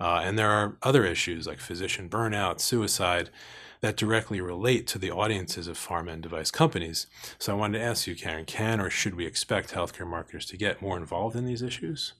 Uh, 0.00 0.20
and 0.24 0.38
there 0.38 0.50
are 0.50 0.76
other 0.82 1.04
issues 1.04 1.48
like 1.48 1.58
physician 1.58 2.08
burnout, 2.08 2.60
suicide, 2.60 3.30
that 3.82 3.96
directly 3.96 4.40
relate 4.40 4.86
to 4.86 4.98
the 4.98 5.10
audiences 5.10 5.66
of 5.66 5.76
pharma 5.76 6.12
and 6.12 6.22
device 6.22 6.50
companies. 6.50 7.06
So 7.38 7.52
I 7.52 7.56
wanted 7.56 7.78
to 7.78 7.84
ask 7.84 8.06
you, 8.06 8.16
Karen, 8.16 8.46
can 8.46 8.80
or 8.80 8.88
should 8.88 9.16
we 9.16 9.26
expect 9.26 9.74
healthcare 9.74 10.06
marketers 10.06 10.46
to 10.46 10.56
get 10.56 10.80
more 10.80 10.96
involved 10.96 11.36
in 11.36 11.44
these 11.44 11.62
issues? 11.62 12.14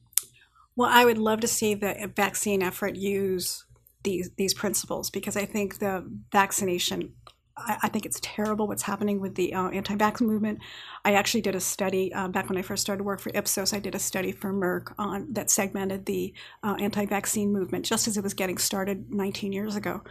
Well, 0.76 0.90
I 0.92 1.04
would 1.04 1.18
love 1.18 1.40
to 1.40 1.48
see 1.48 1.74
the 1.74 2.10
vaccine 2.14 2.62
effort 2.62 2.96
use 2.96 3.64
these 4.02 4.30
these 4.36 4.52
principles 4.52 5.10
because 5.10 5.36
I 5.36 5.44
think 5.44 5.78
the 5.78 6.04
vaccination 6.32 7.12
I, 7.54 7.88
think 7.88 8.06
it's 8.06 8.18
terrible 8.22 8.66
what's 8.66 8.82
happening 8.82 9.20
with 9.20 9.34
the 9.34 9.52
uh, 9.52 9.68
anti-vax 9.68 10.22
movement. 10.22 10.60
I 11.04 11.12
actually 11.12 11.42
did 11.42 11.54
a 11.54 11.60
study 11.60 12.12
uh, 12.12 12.28
back 12.28 12.48
when 12.48 12.56
I 12.56 12.62
first 12.62 12.80
started 12.80 13.04
work 13.04 13.20
for 13.20 13.30
Ipsos. 13.34 13.74
I 13.74 13.78
did 13.78 13.94
a 13.94 13.98
study 13.98 14.32
for 14.32 14.54
Merck 14.54 14.94
on 14.98 15.32
that 15.34 15.50
segmented 15.50 16.06
the 16.06 16.32
uh, 16.62 16.76
anti-vaccine 16.80 17.52
movement 17.52 17.84
just 17.84 18.08
as 18.08 18.16
it 18.16 18.24
was 18.24 18.32
getting 18.32 18.56
started 18.56 19.12
19 19.12 19.52
years 19.52 19.76
ago. 19.76 20.02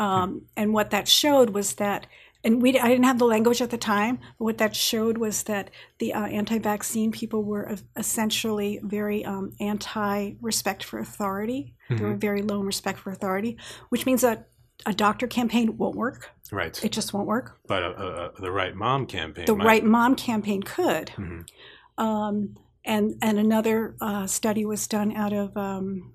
Um, 0.00 0.46
and 0.56 0.72
what 0.72 0.90
that 0.90 1.06
showed 1.08 1.50
was 1.50 1.74
that 1.74 2.06
and 2.42 2.62
we 2.62 2.78
I 2.78 2.88
didn't 2.88 3.04
have 3.04 3.18
the 3.18 3.26
language 3.26 3.60
at 3.60 3.70
the 3.70 3.76
time, 3.76 4.18
but 4.38 4.44
what 4.44 4.58
that 4.58 4.74
showed 4.74 5.18
was 5.18 5.42
that 5.42 5.70
the 5.98 6.14
uh, 6.14 6.26
anti-vaccine 6.26 7.12
people 7.12 7.42
were 7.44 7.76
essentially 7.96 8.80
very 8.82 9.24
um, 9.24 9.52
anti-respect 9.60 10.82
for 10.82 10.98
authority. 10.98 11.74
Mm-hmm. 11.90 11.96
They 11.96 12.04
were 12.08 12.16
very 12.16 12.42
low 12.42 12.60
in 12.60 12.66
respect 12.66 12.98
for 12.98 13.10
authority, 13.10 13.58
which 13.90 14.06
means 14.06 14.22
that 14.22 14.48
a 14.86 14.94
doctor 14.94 15.26
campaign 15.26 15.76
won't 15.76 15.96
work. 15.96 16.30
Right. 16.50 16.82
It 16.82 16.92
just 16.92 17.12
won't 17.12 17.26
work. 17.26 17.58
But 17.66 17.82
uh, 17.82 17.86
uh, 17.88 18.30
the 18.40 18.50
right 18.50 18.74
mom 18.74 19.04
campaign. 19.04 19.44
The 19.44 19.54
might. 19.54 19.66
right 19.66 19.84
mom 19.84 20.16
campaign 20.16 20.62
could. 20.62 21.08
Mm-hmm. 21.08 22.02
Um, 22.02 22.56
and 22.86 23.16
and 23.20 23.38
another 23.38 23.94
uh, 24.00 24.26
study 24.26 24.64
was 24.64 24.88
done 24.88 25.14
out 25.14 25.34
of 25.34 25.54
um, 25.58 26.14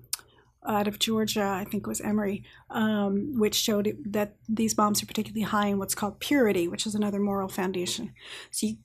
out 0.66 0.88
of 0.88 0.98
Georgia, 0.98 1.44
I 1.44 1.64
think 1.64 1.84
it 1.84 1.88
was 1.88 2.00
Emory, 2.00 2.44
um, 2.70 3.38
which 3.38 3.54
showed 3.54 3.86
it, 3.86 4.12
that 4.12 4.36
these 4.48 4.76
moms 4.76 5.02
are 5.02 5.06
particularly 5.06 5.42
high 5.42 5.68
in 5.68 5.78
what's 5.78 5.94
called 5.94 6.20
purity, 6.20 6.68
which 6.68 6.86
is 6.86 6.94
another 6.94 7.20
moral 7.20 7.48
foundation. 7.48 8.12
So, 8.50 8.66
you, 8.68 8.76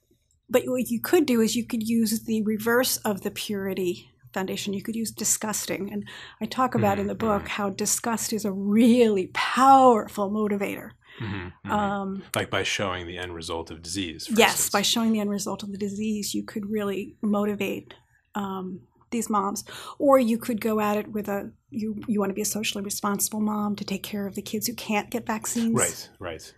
but 0.50 0.64
what 0.66 0.90
you 0.90 1.00
could 1.02 1.26
do 1.26 1.42
is 1.42 1.56
you 1.56 1.66
could 1.66 1.88
use 1.88 2.24
the 2.24 2.44
reverse 2.44 2.98
of 2.98 3.22
the 3.22 3.32
purity 3.32 4.12
foundation. 4.34 4.74
You 4.74 4.82
could 4.82 4.96
use 4.96 5.12
disgusting. 5.12 5.92
And 5.92 6.08
I 6.42 6.46
talk 6.46 6.76
about 6.76 6.94
mm-hmm. 6.94 7.02
in 7.02 7.08
the 7.08 7.16
mm-hmm. 7.16 7.40
book 7.40 7.48
how 7.48 7.70
disgust 7.70 8.34
is 8.34 8.46
a 8.46 8.52
really 8.52 9.28
powerful 9.34 10.30
motivator. 10.30 10.92
Mm-hmm, 11.22 11.36
mm-hmm. 11.36 11.72
Um, 11.72 12.24
like 12.36 12.50
by 12.50 12.64
showing 12.64 13.06
the 13.08 13.18
end 13.18 13.36
result 13.36 13.70
of 13.70 13.82
disease. 13.82 14.28
yes, 14.30 14.52
instance. 14.52 14.70
by 14.70 14.82
showing 14.82 15.12
the 15.12 15.20
end 15.20 15.30
result 15.30 15.64
of 15.64 15.72
the 15.72 15.78
disease, 15.78 16.34
you 16.34 16.44
could 16.44 16.70
really 16.70 17.16
motivate 17.22 17.94
um, 18.36 18.82
these 19.12 19.30
moms. 19.30 19.64
Or 20.00 20.20
you 20.20 20.38
could 20.38 20.60
go 20.60 20.80
at 20.80 20.98
it 20.98 21.12
with 21.12 21.28
a 21.28 21.52
you 21.70 22.02
you 22.08 22.20
want 22.20 22.30
to 22.30 22.34
be 22.34 22.42
a 22.42 22.46
socially 22.46 22.84
responsible 22.84 23.40
mom 23.40 23.76
to 23.76 23.86
take 23.86 24.04
care 24.04 24.28
of 24.28 24.36
the 24.36 24.42
kids 24.42 24.68
who 24.68 24.74
can't 24.74 25.10
get 25.10 25.26
vaccines. 25.26 25.74
Right, 25.74 26.10
right. 26.20 26.54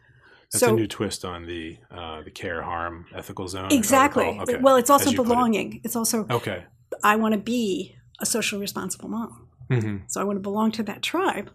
That's 0.51 0.59
so, 0.59 0.73
a 0.73 0.75
new 0.75 0.87
twist 0.87 1.25
on 1.25 1.47
the 1.47 1.77
uh, 1.91 2.21
the 2.21 2.31
care 2.31 2.61
harm 2.61 3.07
ethical 3.15 3.47
zone. 3.47 3.71
Exactly. 3.71 4.25
Okay. 4.25 4.57
Well, 4.57 4.75
it's 4.75 4.89
also 4.89 5.11
belonging. 5.11 5.77
It. 5.77 5.81
It's 5.85 5.95
also 5.95 6.25
okay. 6.29 6.65
I 7.03 7.15
want 7.15 7.33
to 7.33 7.39
be 7.39 7.95
a 8.19 8.25
socially 8.25 8.61
responsible 8.61 9.09
mom. 9.09 9.42
Mhm. 9.81 10.01
So 10.07 10.21
I 10.21 10.23
want 10.23 10.37
to 10.37 10.41
belong 10.41 10.71
to 10.73 10.83
that 10.83 11.01
tribe. 11.01 11.49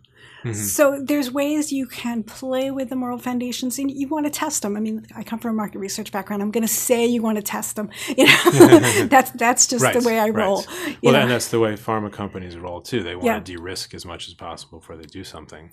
Mhm. 0.45 0.55
So 0.55 1.01
there's 1.03 1.31
ways 1.33 1.73
you 1.73 1.87
can 1.87 2.23
play 2.23 2.71
with 2.71 2.89
the 2.91 2.97
moral 2.97 3.19
foundations, 3.19 3.79
and 3.79 3.91
you 3.91 4.09
want 4.09 4.27
to 4.27 4.31
test 4.31 4.63
them. 4.63 4.77
I 4.77 4.81
mean, 4.81 5.07
I 5.17 5.23
come 5.25 5.39
from 5.39 5.53
a 5.53 5.55
market 5.55 5.79
research 5.79 6.11
background. 6.13 6.43
I'm 6.43 6.51
going 6.51 6.67
to 6.67 6.73
say 6.73 7.07
you 7.07 7.23
want 7.23 7.37
to 7.37 7.43
test 7.43 7.77
them. 7.77 7.89
You 8.17 8.25
know, 8.27 9.07
that's 9.09 9.31
that's 9.33 9.67
just 9.67 9.83
Right, 9.85 9.95
the 9.95 10.07
way 10.07 10.19
I 10.19 10.31
roll. 10.31 10.63
you 10.87 10.95
Well, 11.03 11.13
know? 11.15 11.21
and 11.23 11.31
that's 11.31 11.49
the 11.49 11.59
way 11.61 11.75
pharma 11.75 12.11
companies 12.13 12.57
roll 12.57 12.81
too. 12.81 13.03
They 13.03 13.15
want 13.15 13.27
Yeah. 13.27 13.39
to 13.39 13.45
de-risk 13.45 13.95
as 13.95 14.05
much 14.05 14.29
as 14.29 14.35
possible 14.35 14.79
before 14.81 14.97
they 14.97 15.05
do 15.07 15.25
something. 15.25 15.71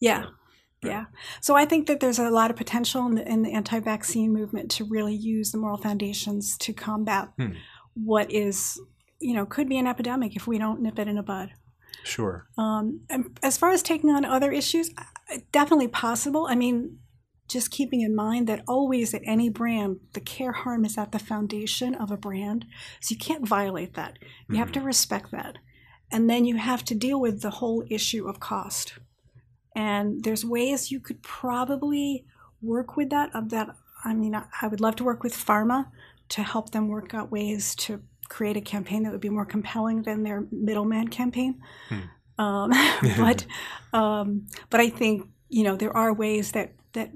Yeah. 0.00 0.18
Right. 0.20 0.28
Yeah. 0.82 1.04
So 1.40 1.54
I 1.56 1.64
think 1.64 1.86
that 1.86 2.00
there's 2.00 2.18
a 2.18 2.30
lot 2.30 2.50
of 2.50 2.56
potential 2.56 3.06
in 3.06 3.14
the, 3.16 3.26
in 3.30 3.42
the 3.42 3.52
anti 3.52 3.80
vaccine 3.80 4.32
movement 4.32 4.70
to 4.72 4.84
really 4.84 5.14
use 5.14 5.50
the 5.52 5.58
moral 5.58 5.78
foundations 5.78 6.56
to 6.58 6.72
combat 6.72 7.28
Hmm. 7.38 7.52
what 7.94 8.30
is, 8.30 8.78
you 9.20 9.32
know, 9.34 9.46
could 9.46 9.68
be 9.68 9.78
an 9.78 9.86
epidemic 9.86 10.36
if 10.36 10.46
we 10.46 10.58
don't 10.58 10.80
nip 10.82 10.98
it 10.98 11.08
in 11.08 11.16
the 11.16 11.22
bud. 11.22 11.52
Sure. 12.04 12.46
Um, 12.56 13.00
and 13.10 13.38
as 13.42 13.56
far 13.56 13.70
as 13.70 13.82
taking 13.82 14.10
on 14.10 14.24
other 14.24 14.52
issues, 14.52 14.90
definitely 15.52 15.88
possible. 15.88 16.46
I 16.48 16.54
mean, 16.54 16.98
just 17.48 17.70
keeping 17.70 18.00
in 18.00 18.14
mind 18.14 18.46
that 18.48 18.64
always 18.66 19.14
at 19.14 19.22
any 19.24 19.48
brand, 19.48 20.00
the 20.12 20.20
care 20.20 20.52
harm 20.52 20.84
is 20.84 20.98
at 20.98 21.12
the 21.12 21.18
foundation 21.18 21.94
of 21.94 22.10
a 22.10 22.16
brand. 22.16 22.64
So 23.00 23.12
you 23.12 23.18
can't 23.18 23.46
violate 23.46 23.94
that. 23.94 24.18
You 24.48 24.56
have 24.56 24.72
to 24.72 24.80
respect 24.80 25.30
that. 25.30 25.58
And 26.10 26.30
then 26.30 26.44
you 26.44 26.56
have 26.56 26.84
to 26.86 26.94
deal 26.94 27.20
with 27.20 27.42
the 27.42 27.50
whole 27.50 27.84
issue 27.88 28.28
of 28.28 28.40
cost. 28.40 28.94
And 29.74 30.24
there's 30.24 30.44
ways 30.44 30.90
you 30.90 31.00
could 31.00 31.22
probably 31.22 32.24
work 32.62 32.96
with 32.96 33.10
that. 33.10 33.34
Of 33.34 33.50
that, 33.50 33.68
I 34.04 34.14
mean, 34.14 34.34
I 34.34 34.66
would 34.68 34.80
love 34.80 34.96
to 34.96 35.04
work 35.04 35.22
with 35.22 35.34
pharma 35.34 35.86
to 36.30 36.42
help 36.42 36.70
them 36.70 36.88
work 36.88 37.14
out 37.14 37.30
ways 37.30 37.74
to 37.76 38.02
create 38.28 38.56
a 38.56 38.60
campaign 38.60 39.02
that 39.04 39.12
would 39.12 39.20
be 39.20 39.28
more 39.30 39.46
compelling 39.46 40.02
than 40.02 40.22
their 40.22 40.44
middleman 40.50 41.08
campaign. 41.08 41.60
Um, 42.38 42.70
but 43.18 43.46
um, 43.92 44.46
but 44.70 44.80
I 44.80 44.88
think 44.88 45.28
you 45.48 45.64
know 45.64 45.76
there 45.76 45.96
are 45.96 46.12
ways 46.12 46.52
that 46.52 46.72
that 46.92 47.10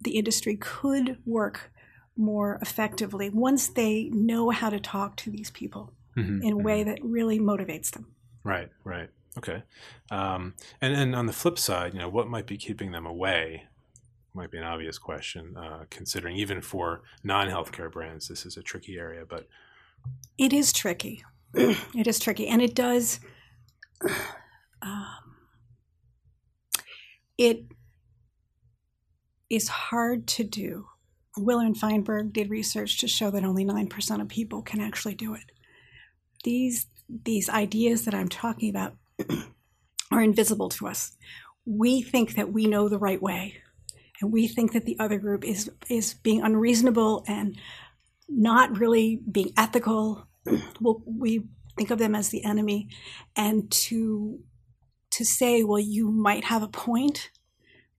the 0.00 0.12
industry 0.18 0.56
could 0.56 1.18
work 1.26 1.72
more 2.16 2.58
effectively 2.60 3.30
once 3.30 3.68
they 3.68 4.04
know 4.12 4.50
how 4.50 4.70
to 4.70 4.80
talk 4.80 5.16
to 5.16 5.30
these 5.30 5.50
people 5.50 5.92
Mhm. 6.16 6.42
in 6.42 6.52
a 6.52 6.56
way 6.56 6.82
that 6.82 6.98
really 7.02 7.38
motivates 7.38 7.92
them. 7.92 8.06
Right, 8.42 8.70
right. 8.82 9.08
Okay. 9.36 9.62
Um, 10.10 10.54
and 10.80 10.94
and 10.94 11.14
on 11.14 11.26
the 11.26 11.32
flip 11.32 11.58
side, 11.58 11.94
you 11.94 12.00
know, 12.00 12.08
what 12.08 12.26
might 12.28 12.46
be 12.46 12.56
keeping 12.56 12.90
them 12.90 13.06
away? 13.06 13.64
Might 14.34 14.50
be 14.50 14.58
an 14.58 14.64
obvious 14.64 14.98
question, 14.98 15.56
uh, 15.56 15.84
considering 15.90 16.36
even 16.36 16.60
for 16.60 17.02
non-healthcare 17.22 17.90
brands, 17.90 18.26
this 18.28 18.44
is 18.44 18.56
a 18.56 18.62
tricky 18.62 18.96
area. 18.98 19.24
But 19.24 19.46
It 20.36 20.52
is 20.52 20.72
tricky. 20.72 21.22
it 21.54 22.06
is 22.06 22.18
tricky, 22.18 22.46
and 22.46 22.62
it 22.62 22.74
does. 22.74 23.20
Um, 24.80 25.34
it 27.36 27.64
is 29.50 29.68
hard 29.68 30.26
to 30.28 30.44
do. 30.44 30.86
Willer 31.36 31.64
and 31.64 31.76
Feinberg 31.76 32.32
did 32.32 32.50
research 32.50 32.98
to 32.98 33.08
show 33.08 33.30
that 33.30 33.44
only 33.44 33.64
nine 33.64 33.88
percent 33.88 34.22
of 34.22 34.28
people 34.28 34.62
can 34.62 34.80
actually 34.80 35.14
do 35.14 35.34
it. 35.34 35.44
These 36.44 36.86
these 37.08 37.48
ideas 37.48 38.04
that 38.04 38.14
I'm 38.14 38.28
talking 38.28 38.70
about 38.70 38.96
are 40.12 40.22
invisible 40.22 40.68
to 40.70 40.86
us. 40.86 41.16
We 41.64 42.02
think 42.02 42.34
that 42.34 42.52
we 42.52 42.66
know 42.66 42.88
the 42.88 42.98
right 42.98 43.20
way, 43.20 43.56
and 44.20 44.32
we 44.32 44.48
think 44.48 44.72
that 44.72 44.84
the 44.84 44.98
other 44.98 45.18
group 45.18 45.44
is 45.44 45.70
is 45.88 46.14
being 46.14 46.42
unreasonable 46.42 47.24
and 47.26 47.56
not 48.28 48.78
really 48.78 49.20
being 49.30 49.52
ethical. 49.56 50.26
well, 50.80 51.02
we 51.06 51.44
think 51.76 51.90
of 51.90 51.98
them 51.98 52.14
as 52.14 52.28
the 52.30 52.44
enemy, 52.44 52.88
and 53.36 53.70
to 53.70 54.40
to 55.10 55.24
say, 55.24 55.64
well, 55.64 55.80
you 55.80 56.10
might 56.10 56.44
have 56.44 56.62
a 56.62 56.68
point. 56.68 57.30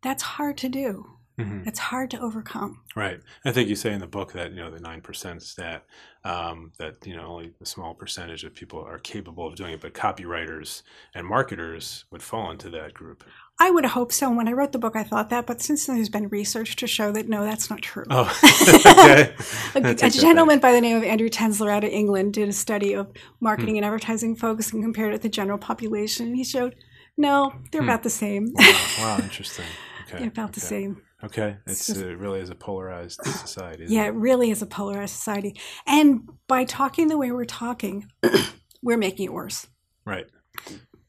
That's 0.01 0.23
hard 0.23 0.57
to 0.59 0.69
do. 0.69 1.18
Mhm. 1.39 1.65
It's 1.67 1.79
hard 1.79 2.11
to 2.11 2.19
overcome. 2.19 2.81
right, 2.95 3.19
I 3.45 3.51
think 3.51 3.69
you 3.69 3.75
say 3.75 3.93
in 3.93 3.99
the 3.99 4.07
book 4.07 4.33
that 4.33 4.51
you 4.51 4.57
know 4.57 4.69
the 4.69 4.79
nine 4.79 5.01
percent 5.01 5.41
stat 5.41 5.85
um, 6.25 6.71
that 6.79 7.05
you 7.07 7.15
know 7.15 7.25
only 7.27 7.53
a 7.61 7.65
small 7.65 7.93
percentage 7.93 8.43
of 8.43 8.53
people 8.53 8.79
are 8.83 8.99
capable 8.99 9.47
of 9.47 9.55
doing 9.55 9.73
it, 9.73 9.81
but 9.81 9.93
copywriters 9.93 10.83
and 11.15 11.25
marketers 11.25 12.05
would 12.11 12.21
fall 12.21 12.51
into 12.51 12.69
that 12.71 12.93
group. 12.93 13.23
I 13.61 13.71
would 13.71 13.85
hope 13.85 14.11
so. 14.13 14.27
And 14.27 14.37
when 14.37 14.47
I 14.47 14.53
wrote 14.53 14.71
the 14.71 14.79
book, 14.79 14.95
I 14.95 15.03
thought 15.03 15.29
that, 15.31 15.45
but 15.45 15.61
since 15.61 15.85
then, 15.85 15.95
there's 15.97 16.09
been 16.09 16.29
research 16.29 16.75
to 16.77 16.87
show 16.87 17.11
that 17.11 17.27
no, 17.27 17.43
that's 17.43 17.69
not 17.69 17.81
true. 17.81 18.05
Oh, 18.09 18.23
okay. 18.85 19.33
A, 19.75 19.77
a 19.79 19.93
that 19.95 20.11
gentleman 20.13 20.59
by 20.59 20.71
the 20.71 20.81
name 20.81 20.97
of 20.97 21.03
Andrew 21.03 21.29
Tenzer 21.29 21.69
out 21.71 21.83
of 21.83 21.89
England 21.89 22.33
did 22.33 22.47
a 22.49 22.53
study 22.53 22.93
of 22.93 23.07
marketing 23.39 23.75
Hmm. 23.75 23.77
and 23.77 23.85
advertising 23.85 24.35
folks 24.35 24.71
and 24.73 24.83
compared 24.83 25.13
it 25.13 25.17
to 25.17 25.23
the 25.23 25.29
general 25.29 25.57
population. 25.57 26.27
And 26.27 26.35
he 26.35 26.43
showed, 26.43 26.75
no, 27.17 27.53
they're 27.71 27.81
Hmm. 27.81 27.89
about 27.89 28.03
the 28.03 28.09
same. 28.09 28.53
back. 28.53 28.75
Wow, 28.99 29.17
interesting. 29.23 29.65
Okay, 30.07 30.19
they're 30.19 30.27
about 30.29 30.53
the 30.53 30.59
same. 30.61 31.01
Okay, 31.23 31.57
it's 31.65 31.89
uh, 31.97 32.15
really 32.15 32.39
is 32.39 32.49
a 32.49 32.55
polarized 32.55 33.19
society. 33.25 33.85
Yeah, 33.87 34.05
it? 34.05 34.09
it 34.09 34.13
really 34.13 34.51
is 34.51 34.61
a 34.61 34.65
polarized 34.65 35.15
society. 35.15 35.55
And 35.85 36.29
by 36.47 36.63
talking 36.63 37.07
the 37.07 37.17
way 37.17 37.31
we're 37.31 37.43
talking, 37.45 38.09
we're 38.81 38.97
making 38.97 39.25
it 39.25 39.33
worse. 39.33 39.67
right. 40.05 40.25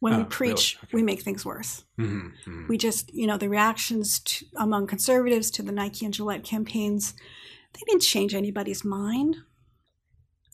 When 0.00 0.14
Oh, 0.14 0.16
we 0.16 0.22
really? 0.22 0.30
preach, 0.30 0.78
Okay. 0.82 0.90
we 0.96 1.02
make 1.02 1.20
things 1.22 1.44
worse. 1.44 1.84
hmm 1.96 2.28
hmm 2.44 2.66
We 2.68 2.78
just, 2.78 3.12
you 3.12 3.26
know, 3.26 3.36
the 3.36 3.48
reactions 3.50 4.20
to, 4.20 4.46
among 4.56 4.86
conservatives 4.86 5.50
to 5.52 5.62
the 5.62 5.72
Nike 5.72 6.06
and 6.06 6.14
Gillette 6.14 6.42
campaigns, 6.42 7.12
they 7.74 7.80
didn't 7.86 8.02
change 8.02 8.34
anybody's 8.34 8.82
mind. 8.84 9.36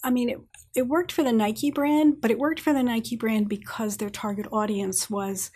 I 0.03 0.11
mean, 0.11 0.29
it, 0.31 0.39
it 0.75 0.89
worked 0.89 1.13
for 1.13 1.23
the 1.23 1.33
Nike 1.33 1.71
brand, 1.71 2.21
but 2.21 2.31
it 2.31 2.39
worked 2.39 2.61
for 2.61 2.73
the 2.73 2.83
Nike 2.83 3.17
brand 3.17 3.49
because 3.49 3.97
their 3.97 4.11
target 4.11 4.47
audience 4.53 5.09
was 5.09 5.51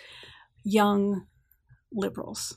young 0.64 1.26
liberals. 1.92 2.56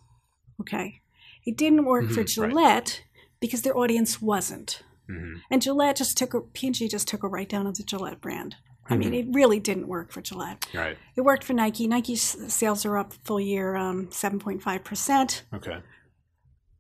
Okay. 0.62 1.02
It 1.46 1.58
didn't 1.58 1.86
work 1.86 2.10
for 2.10 2.24
Mhm, 2.24 2.38
right. 2.42 2.50
Gillette 2.52 3.04
because 3.40 3.62
their 3.64 3.78
audience 3.78 4.22
wasn't. 4.22 4.82
hmm 5.08 5.36
And 5.52 5.62
Gillette 5.62 5.98
just 5.98 6.18
took 6.18 6.34
a, 6.34 6.42
P&G 6.42 6.88
just 6.88 7.08
took 7.08 7.24
a 7.24 7.28
write 7.28 7.50
down 7.50 7.68
of 7.68 7.76
the 7.78 7.84
Gillette 7.84 8.22
brand. 8.22 8.56
I 8.90 8.96
mean, 8.98 9.12
Mm-hmm. 9.14 9.30
it 9.30 9.34
really 9.36 9.60
didn't 9.60 9.88
work 9.88 10.12
for 10.12 10.22
Gillette. 10.22 10.66
Right. 10.74 10.98
It 11.16 11.22
worked 11.22 11.44
for 11.44 11.54
Nike. 11.54 11.88
Nike's 11.88 12.36
sales 12.54 12.86
are 12.86 12.98
up 12.98 13.14
full 13.26 13.40
year 13.40 13.76
um, 13.76 14.08
7.5%, 14.08 15.42
Okay. 15.54 15.78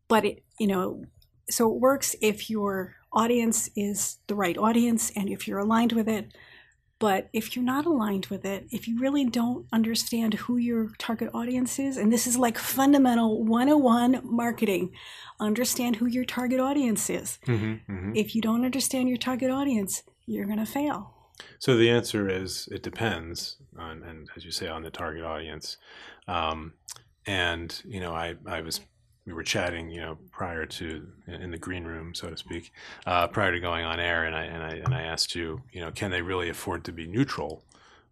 but 0.07 0.25
it, 0.25 0.43
you 0.59 0.67
know, 0.67 1.05
so 1.49 1.69
it 1.73 1.79
works 1.79 2.15
if 2.21 2.49
your 2.49 2.95
audience 3.11 3.69
is 3.75 4.17
the 4.27 4.35
right 4.35 4.57
audience 4.57 5.11
and 5.15 5.29
if 5.29 5.47
you're 5.47 5.59
aligned 5.59 5.91
with 5.93 6.07
it. 6.07 6.33
But 7.03 7.29
if 7.33 7.53
you're 7.53 7.65
not 7.65 7.85
aligned 7.85 8.27
with 8.27 8.45
it, 8.45 8.65
if 8.71 8.87
you 8.87 8.97
really 8.97 9.25
don't 9.25 9.67
understand 9.73 10.35
who 10.35 10.55
your 10.55 10.91
target 10.97 11.29
audience 11.33 11.77
is, 11.77 11.97
and 11.97 12.13
this 12.13 12.25
is 12.25 12.37
like 12.37 12.57
fundamental 12.57 13.43
101 13.43 14.21
marketing, 14.23 14.93
understand 15.37 15.97
who 15.97 16.05
your 16.05 16.23
target 16.23 16.61
audience 16.61 17.09
is. 17.09 17.39
hmm 17.45 17.73
hmm 17.87 18.11
If 18.15 18.35
you 18.35 18.41
don't 18.41 18.63
understand 18.63 19.09
your 19.09 19.17
target 19.17 19.51
audience, 19.51 20.03
you're 20.25 20.45
going 20.45 20.59
to 20.59 20.65
fail. 20.65 21.13
So 21.59 21.75
the 21.75 21.89
answer 21.89 22.29
is 22.29 22.69
it 22.71 22.83
depends 22.83 23.57
on, 23.77 24.03
and 24.03 24.29
as 24.37 24.45
you 24.45 24.51
say, 24.51 24.67
on 24.67 24.83
the 24.83 24.89
target 24.89 25.25
audience. 25.25 25.77
Um, 26.27 26.73
and 27.25 27.81
you 27.85 27.99
know, 27.99 28.13
I 28.13 28.35
I 28.45 28.61
was 28.61 28.79
we 29.25 29.33
were 29.33 29.43
chatting, 29.43 29.89
you 29.89 30.01
know, 30.01 30.17
prior 30.31 30.65
to 30.65 31.07
in 31.27 31.51
the 31.51 31.57
green 31.57 31.85
room, 31.85 32.13
so 32.13 32.29
to 32.29 32.37
speak, 32.37 32.71
uh, 33.05 33.27
prior 33.27 33.51
to 33.51 33.59
going 33.59 33.85
on 33.85 33.99
air, 33.99 34.25
and 34.25 34.35
I 34.35 34.43
and 34.43 34.63
I 34.63 34.71
and 34.75 34.93
I 34.93 35.03
asked 35.03 35.35
you, 35.35 35.61
you 35.71 35.81
know, 35.81 35.91
can 35.91 36.11
they 36.11 36.21
really 36.21 36.49
afford 36.49 36.83
to 36.85 36.91
be 36.91 37.07
neutral? 37.07 37.63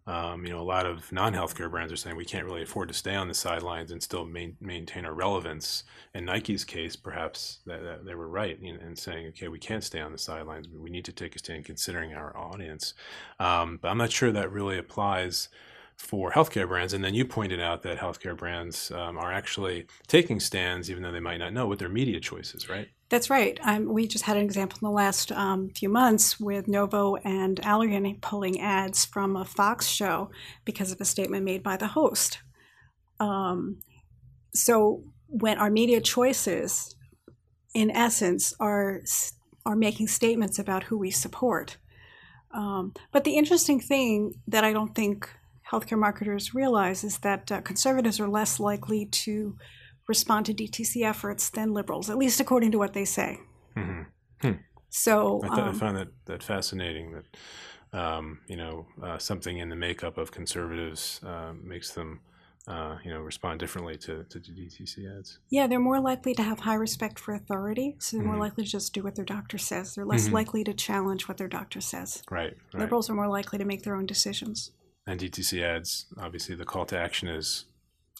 Um, 0.04 0.44
you 0.44 0.50
know, 0.50 0.60
a 0.60 0.62
lot 0.62 0.84
of 0.84 1.12
non-healthcare 1.12 1.70
brands 1.70 1.92
are 1.92 1.96
saying 1.96 2.16
we 2.16 2.24
can't 2.24 2.44
really 2.44 2.62
afford 2.62 2.88
to 2.88 2.94
stay 2.94 3.14
on 3.14 3.28
the 3.28 3.34
sidelines 3.34 3.92
and 3.92 4.02
still 4.02 4.24
main, 4.24 4.56
maintain 4.60 5.04
our 5.04 5.14
relevance. 5.14 5.84
In 6.12 6.24
Nike's 6.24 6.64
case, 6.64 6.96
perhaps 6.96 7.60
that, 7.66 7.84
that 7.84 8.04
they 8.04 8.16
were 8.16 8.26
right 8.26 8.58
in, 8.60 8.80
in 8.80 8.96
saying, 8.96 9.28
okay, 9.28 9.46
we 9.46 9.60
can't 9.60 9.84
stay 9.84 10.00
on 10.00 10.10
the 10.10 10.18
sidelines. 10.18 10.66
We 10.68 10.90
need 10.90 11.04
to 11.04 11.12
take 11.12 11.36
a 11.36 11.38
stand 11.38 11.66
considering 11.66 12.14
our 12.14 12.36
audience. 12.36 12.94
Um, 13.38 13.78
but 13.80 13.90
I'm 13.90 13.98
not 13.98 14.10
sure 14.10 14.32
that 14.32 14.50
really 14.50 14.76
applies 14.76 15.48
for 16.02 16.32
healthcare 16.32 16.66
brands. 16.66 16.92
And 16.92 17.04
then 17.04 17.14
you 17.14 17.24
pointed 17.24 17.60
out 17.60 17.84
that 17.84 17.96
healthcare 17.96 18.36
brands 18.36 18.90
um, 18.90 19.16
are 19.16 19.32
actually 19.32 19.86
taking 20.08 20.40
stands, 20.40 20.90
even 20.90 21.04
though 21.04 21.12
they 21.12 21.20
might 21.20 21.36
not 21.36 21.52
know, 21.52 21.68
with 21.68 21.78
their 21.78 21.88
media 21.88 22.18
choices, 22.18 22.68
right? 22.68 22.88
That's 23.08 23.30
right. 23.30 23.56
Um, 23.62 23.92
we 23.92 24.08
just 24.08 24.24
had 24.24 24.36
an 24.36 24.42
example 24.42 24.78
in 24.82 24.86
the 24.86 24.92
last 24.92 25.30
um, 25.30 25.70
few 25.70 25.88
months 25.88 26.40
with 26.40 26.66
Novo 26.66 27.14
and 27.16 27.60
Allergan 27.62 28.20
pulling 28.20 28.60
ads 28.60 29.04
from 29.04 29.36
a 29.36 29.44
Fox 29.44 29.86
show 29.86 30.30
because 30.64 30.90
of 30.90 31.00
a 31.00 31.04
statement 31.04 31.44
made 31.44 31.62
by 31.62 31.76
the 31.76 31.86
host. 31.86 32.40
Um, 33.20 33.78
so 34.54 35.04
when 35.28 35.58
our 35.58 35.70
media 35.70 36.00
choices, 36.00 36.96
in 37.74 37.92
essence, 37.92 38.52
are 38.58 39.02
are 39.64 39.76
making 39.76 40.08
statements 40.08 40.58
about 40.58 40.82
who 40.82 40.98
we 40.98 41.12
support. 41.12 41.76
Um, 42.52 42.92
but 43.12 43.22
the 43.22 43.36
interesting 43.36 43.78
thing 43.78 44.34
that 44.48 44.64
I 44.64 44.72
don't 44.72 44.96
think 44.96 45.30
healthcare 45.72 45.98
marketers 45.98 46.54
realize 46.54 47.02
is 47.02 47.18
that 47.18 47.50
uh, 47.50 47.60
conservatives 47.62 48.20
are 48.20 48.28
less 48.28 48.60
likely 48.60 49.06
to 49.06 49.56
respond 50.08 50.46
to 50.46 50.54
DTC 50.54 51.02
efforts 51.02 51.48
than 51.50 51.72
liberals, 51.72 52.10
at 52.10 52.18
least 52.18 52.40
according 52.40 52.70
to 52.72 52.78
what 52.78 52.92
they 52.92 53.04
say. 53.04 53.40
hmm 53.74 54.02
So, 54.90 55.40
I, 55.42 55.48
th- 55.48 55.58
I 55.58 55.68
um, 55.70 55.74
found 55.74 55.96
that, 55.96 56.08
that 56.26 56.42
fascinating 56.42 57.12
that 57.12 57.24
um, 57.98 58.40
you 58.46 58.56
know, 58.56 58.86
uh, 59.02 59.18
something 59.18 59.58
in 59.58 59.68
the 59.68 59.76
makeup 59.76 60.18
of 60.18 60.30
conservatives 60.30 61.20
uh, 61.24 61.52
makes 61.62 61.92
them, 61.92 62.20
uh, 62.66 62.96
you 63.04 63.12
know, 63.12 63.20
respond 63.20 63.60
differently 63.60 63.96
to, 63.98 64.24
to 64.24 64.38
DTC 64.38 65.18
ads. 65.18 65.38
Yeah, 65.50 65.66
they're 65.66 65.78
more 65.78 66.00
likely 66.00 66.34
to 66.34 66.42
have 66.42 66.60
high 66.60 66.74
respect 66.74 67.18
for 67.18 67.34
authority, 67.34 67.96
so 67.98 68.16
they're 68.16 68.26
more 68.26 68.36
Mhm. 68.36 68.40
likely 68.40 68.64
to 68.64 68.70
just 68.70 68.94
do 68.94 69.02
what 69.02 69.14
their 69.14 69.24
doctor 69.26 69.58
says. 69.58 69.94
They're 69.94 70.06
less 70.06 70.28
Mhm. 70.28 70.32
likely 70.32 70.64
to 70.64 70.72
challenge 70.72 71.28
what 71.28 71.36
their 71.36 71.48
doctor 71.48 71.80
says. 71.80 72.22
Right. 72.30 72.54
Right. 72.72 72.80
Liberals 72.80 73.10
are 73.10 73.14
more 73.14 73.28
likely 73.28 73.58
to 73.58 73.64
make 73.64 73.82
their 73.82 73.94
own 73.94 74.06
decisions. 74.06 74.72
And 75.06 75.18
DTC 75.18 75.62
ads, 75.62 76.06
obviously, 76.18 76.54
the 76.54 76.64
call 76.64 76.86
to 76.86 76.98
action 76.98 77.28
is 77.28 77.64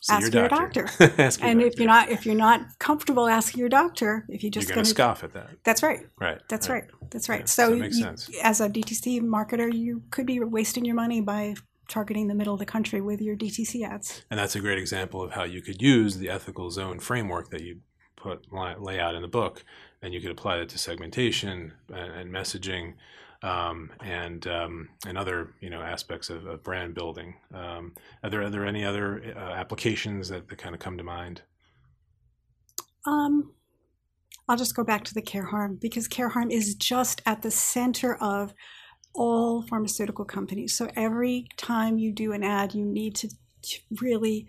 see 0.00 0.14
Ask 0.14 0.32
your 0.32 0.42
your 0.42 0.48
doctor. 0.48 0.88
Ask 1.18 1.40
your 1.40 1.48
and 1.48 1.62
if 1.62 1.78
you're 1.78 1.86
not 1.86 2.08
if 2.10 2.26
you're 2.26 2.34
not 2.34 2.60
comfortable 2.78 3.28
asking 3.28 3.60
your 3.60 3.68
doctor, 3.68 4.26
if 4.28 4.42
you 4.42 4.50
just 4.50 4.68
you're 4.68 4.74
going 4.74 4.84
to 4.84 4.90
scoff 4.90 5.22
at 5.22 5.32
that. 5.32 5.50
that's 5.64 5.82
right. 5.82 6.00
Right. 6.20 6.40
That's 6.48 6.68
right. 6.68 6.84
That's 7.10 7.28
right. 7.28 7.40
Yeah, 7.40 7.46
so 7.46 7.70
that 7.70 7.76
makes 7.78 7.98
you- 7.98 8.04
sense. 8.04 8.30
as 8.42 8.60
a 8.60 8.68
DTC 8.68 9.20
marketer, 9.20 9.72
you 9.72 10.02
could 10.10 10.26
be 10.26 10.40
wasting 10.40 10.84
your 10.84 10.96
money 10.96 11.20
by 11.20 11.54
targeting 11.88 12.26
the 12.26 12.34
middle 12.34 12.54
of 12.54 12.58
the 12.58 12.66
country 12.66 13.00
with 13.00 13.20
your 13.20 13.36
DTC 13.36 13.86
ads. 13.86 14.24
And 14.30 14.40
that's 14.40 14.56
a 14.56 14.60
great 14.60 14.78
example 14.78 15.22
of 15.22 15.32
how 15.32 15.44
you 15.44 15.60
could 15.60 15.82
use 15.82 16.16
the 16.16 16.30
ethical 16.30 16.70
zone 16.70 16.98
framework 16.98 17.50
that 17.50 17.62
you 17.62 17.80
put 18.16 18.46
lay 18.52 18.98
out 18.98 19.14
in 19.14 19.22
the 19.22 19.28
book, 19.28 19.64
and 20.00 20.14
you 20.14 20.20
could 20.20 20.30
apply 20.30 20.58
it 20.58 20.68
to 20.70 20.78
segmentation 20.78 21.74
and, 21.88 22.12
and 22.12 22.32
messaging, 22.32 22.94
um, 23.42 23.90
and 24.04 24.46
um, 24.46 24.88
and 25.06 25.18
other 25.18 25.54
you 25.60 25.70
know 25.70 25.80
aspects 25.80 26.30
of, 26.30 26.46
of 26.46 26.62
brand 26.62 26.94
building. 26.94 27.34
Um, 27.54 27.94
are 28.22 28.30
there 28.30 28.42
are 28.42 28.50
there 28.50 28.66
any 28.66 28.84
other 28.84 29.34
uh, 29.36 29.52
applications 29.52 30.28
that, 30.28 30.48
that 30.48 30.58
kind 30.58 30.74
of 30.74 30.80
come 30.80 30.98
to 30.98 31.04
mind? 31.04 31.42
Um, 33.06 33.52
I'll 34.48 34.56
just 34.56 34.76
go 34.76 34.84
back 34.84 35.04
to 35.04 35.14
the 35.14 35.22
care 35.22 35.46
harm 35.46 35.78
because 35.80 36.08
care 36.08 36.28
harm 36.28 36.50
is 36.50 36.74
just 36.74 37.22
at 37.26 37.42
the 37.42 37.50
center 37.50 38.14
of 38.16 38.54
all 39.14 39.62
pharmaceutical 39.62 40.24
companies. 40.24 40.74
So 40.74 40.88
every 40.96 41.46
time 41.56 41.98
you 41.98 42.12
do 42.12 42.32
an 42.32 42.42
ad, 42.42 42.74
you 42.74 42.84
need 42.84 43.14
to 43.16 43.28
to 43.28 43.78
really 44.00 44.46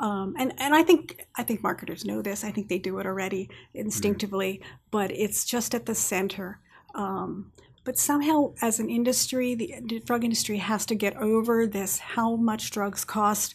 um, 0.00 0.34
and 0.38 0.52
and 0.58 0.74
I 0.74 0.82
think 0.82 1.24
I 1.36 1.44
think 1.44 1.62
marketers 1.62 2.04
know 2.04 2.20
this. 2.20 2.42
I 2.44 2.50
think 2.50 2.68
they 2.68 2.78
do 2.78 2.98
it 2.98 3.06
already 3.06 3.48
instinctively, 3.74 4.60
but 4.90 5.10
it's 5.12 5.44
just 5.44 5.74
at 5.74 5.86
the 5.86 5.94
center. 5.94 6.60
Um, 6.94 7.52
but 7.84 7.98
somehow, 7.98 8.54
as 8.62 8.80
an 8.80 8.88
industry, 8.88 9.54
the 9.54 10.00
drug 10.04 10.24
industry 10.24 10.56
has 10.56 10.86
to 10.86 10.94
get 10.94 11.16
over 11.16 11.66
this: 11.66 11.98
how 11.98 12.36
much 12.36 12.70
drugs 12.70 13.04
cost, 13.04 13.54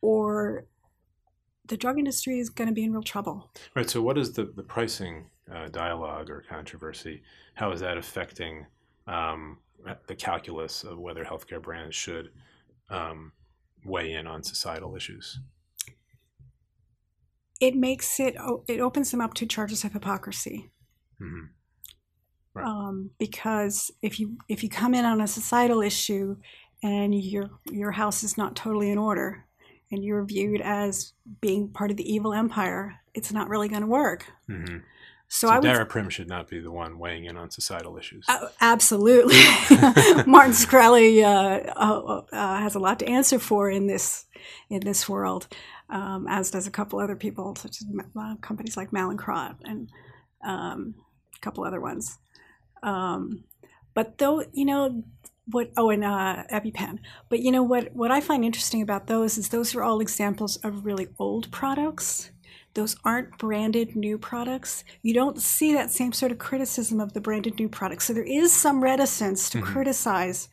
or 0.00 0.64
the 1.66 1.76
drug 1.76 1.98
industry 1.98 2.38
is 2.40 2.48
going 2.48 2.68
to 2.68 2.74
be 2.74 2.84
in 2.84 2.92
real 2.92 3.02
trouble. 3.02 3.50
Right. 3.74 3.88
So, 3.88 4.00
what 4.00 4.16
is 4.16 4.32
the 4.32 4.46
the 4.56 4.62
pricing 4.62 5.30
uh, 5.54 5.68
dialogue 5.68 6.30
or 6.30 6.44
controversy? 6.48 7.22
How 7.54 7.70
is 7.72 7.80
that 7.80 7.98
affecting 7.98 8.66
um, 9.06 9.58
the 10.06 10.14
calculus 10.14 10.82
of 10.82 10.98
whether 10.98 11.24
healthcare 11.24 11.62
brands 11.62 11.94
should 11.94 12.30
um, 12.88 13.32
weigh 13.84 14.12
in 14.12 14.26
on 14.26 14.42
societal 14.42 14.96
issues? 14.96 15.40
It 17.60 17.74
makes 17.74 18.18
it 18.18 18.36
it 18.66 18.80
opens 18.80 19.10
them 19.10 19.20
up 19.20 19.34
to 19.34 19.46
charges 19.46 19.84
of 19.84 19.92
hypocrisy. 19.92 20.70
hmm 21.18 21.46
Right. 22.58 22.66
Um, 22.66 23.10
because 23.18 23.90
if 24.02 24.18
you 24.20 24.36
if 24.48 24.62
you 24.62 24.68
come 24.68 24.94
in 24.94 25.04
on 25.04 25.20
a 25.20 25.26
societal 25.26 25.82
issue 25.82 26.36
and 26.82 27.14
your 27.14 27.50
your 27.70 27.92
house 27.92 28.22
is 28.22 28.36
not 28.36 28.56
totally 28.56 28.90
in 28.90 28.98
order 28.98 29.44
and 29.90 30.04
you're 30.04 30.24
viewed 30.24 30.60
as 30.60 31.12
being 31.40 31.68
part 31.68 31.90
of 31.90 31.96
the 31.96 32.12
evil 32.12 32.32
empire, 32.32 32.96
it's 33.14 33.32
not 33.32 33.48
really 33.48 33.68
going 33.68 33.82
to 33.82 33.88
work. 33.88 34.26
hmm 34.46 34.78
So, 35.28 35.48
So, 35.48 35.48
I 35.48 35.58
would 35.58 35.64
Dara 35.64 35.86
Prim 35.86 36.10
should 36.10 36.28
not 36.28 36.48
be 36.48 36.60
the 36.60 36.70
one 36.70 36.98
weighing 36.98 37.24
in 37.24 37.36
on 37.36 37.50
societal 37.50 37.96
issues. 37.96 38.24
Uh, 38.28 38.48
absolutely. 38.60 39.36
Martin 40.26 40.52
Shkreli 40.52 41.22
uh, 41.22 41.72
uh, 41.76 42.22
uh, 42.32 42.58
has 42.58 42.74
a 42.74 42.78
lot 42.78 42.98
to 43.00 43.06
answer 43.06 43.38
for 43.38 43.70
in 43.70 43.86
this 43.86 44.26
in 44.70 44.80
this 44.80 45.08
world, 45.08 45.48
um, 45.90 46.26
as 46.28 46.50
does 46.50 46.66
a 46.66 46.70
couple 46.70 46.98
other 46.98 47.16
people, 47.16 47.56
such 47.56 47.80
as 47.80 47.86
uh, 48.18 48.36
companies 48.40 48.76
like 48.76 48.90
Mallinckrodt 48.90 49.56
and 49.64 49.90
um, 50.44 50.94
a 51.36 51.40
couple 51.40 51.64
other 51.64 51.80
ones. 51.80 52.18
Um, 52.82 53.44
but 53.94 54.18
though 54.18 54.44
you 54.52 54.64
know 54.64 55.02
what, 55.50 55.70
oh, 55.76 55.90
and 55.90 56.04
uh, 56.04 56.44
EpiPen. 56.52 56.98
But 57.28 57.40
you 57.40 57.50
know 57.50 57.62
what? 57.62 57.94
What 57.94 58.10
I 58.10 58.20
find 58.20 58.44
interesting 58.44 58.82
about 58.82 59.06
those 59.06 59.38
is 59.38 59.48
those 59.48 59.74
are 59.74 59.82
all 59.82 60.00
examples 60.00 60.56
of 60.58 60.84
really 60.84 61.08
old 61.18 61.50
products. 61.50 62.30
Those 62.74 62.96
aren't 63.04 63.38
branded 63.38 63.96
new 63.96 64.18
products. 64.18 64.84
You 65.02 65.14
don't 65.14 65.40
see 65.40 65.72
that 65.72 65.90
same 65.90 66.12
sort 66.12 66.32
of 66.32 66.38
criticism 66.38 67.00
of 67.00 67.12
the 67.12 67.20
branded 67.20 67.58
new 67.58 67.68
products. 67.68 68.04
So 68.04 68.12
there 68.12 68.22
is 68.22 68.52
some 68.52 68.82
reticence 68.84 69.48
to 69.50 69.58
Mhm. 69.58 69.64
criticize 69.64 70.48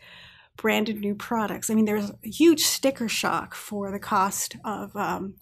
branded 0.58 1.02
new 1.02 1.14
products. 1.14 1.70
I 1.70 1.74
mean, 1.76 1.86
there's 1.86 2.10
a 2.12 2.18
huge 2.24 2.62
sticker 2.62 3.10
shock 3.10 3.54
for 3.54 3.92
the 3.92 4.00
cost 4.00 4.56
of 4.64 4.96
um, 4.96 5.36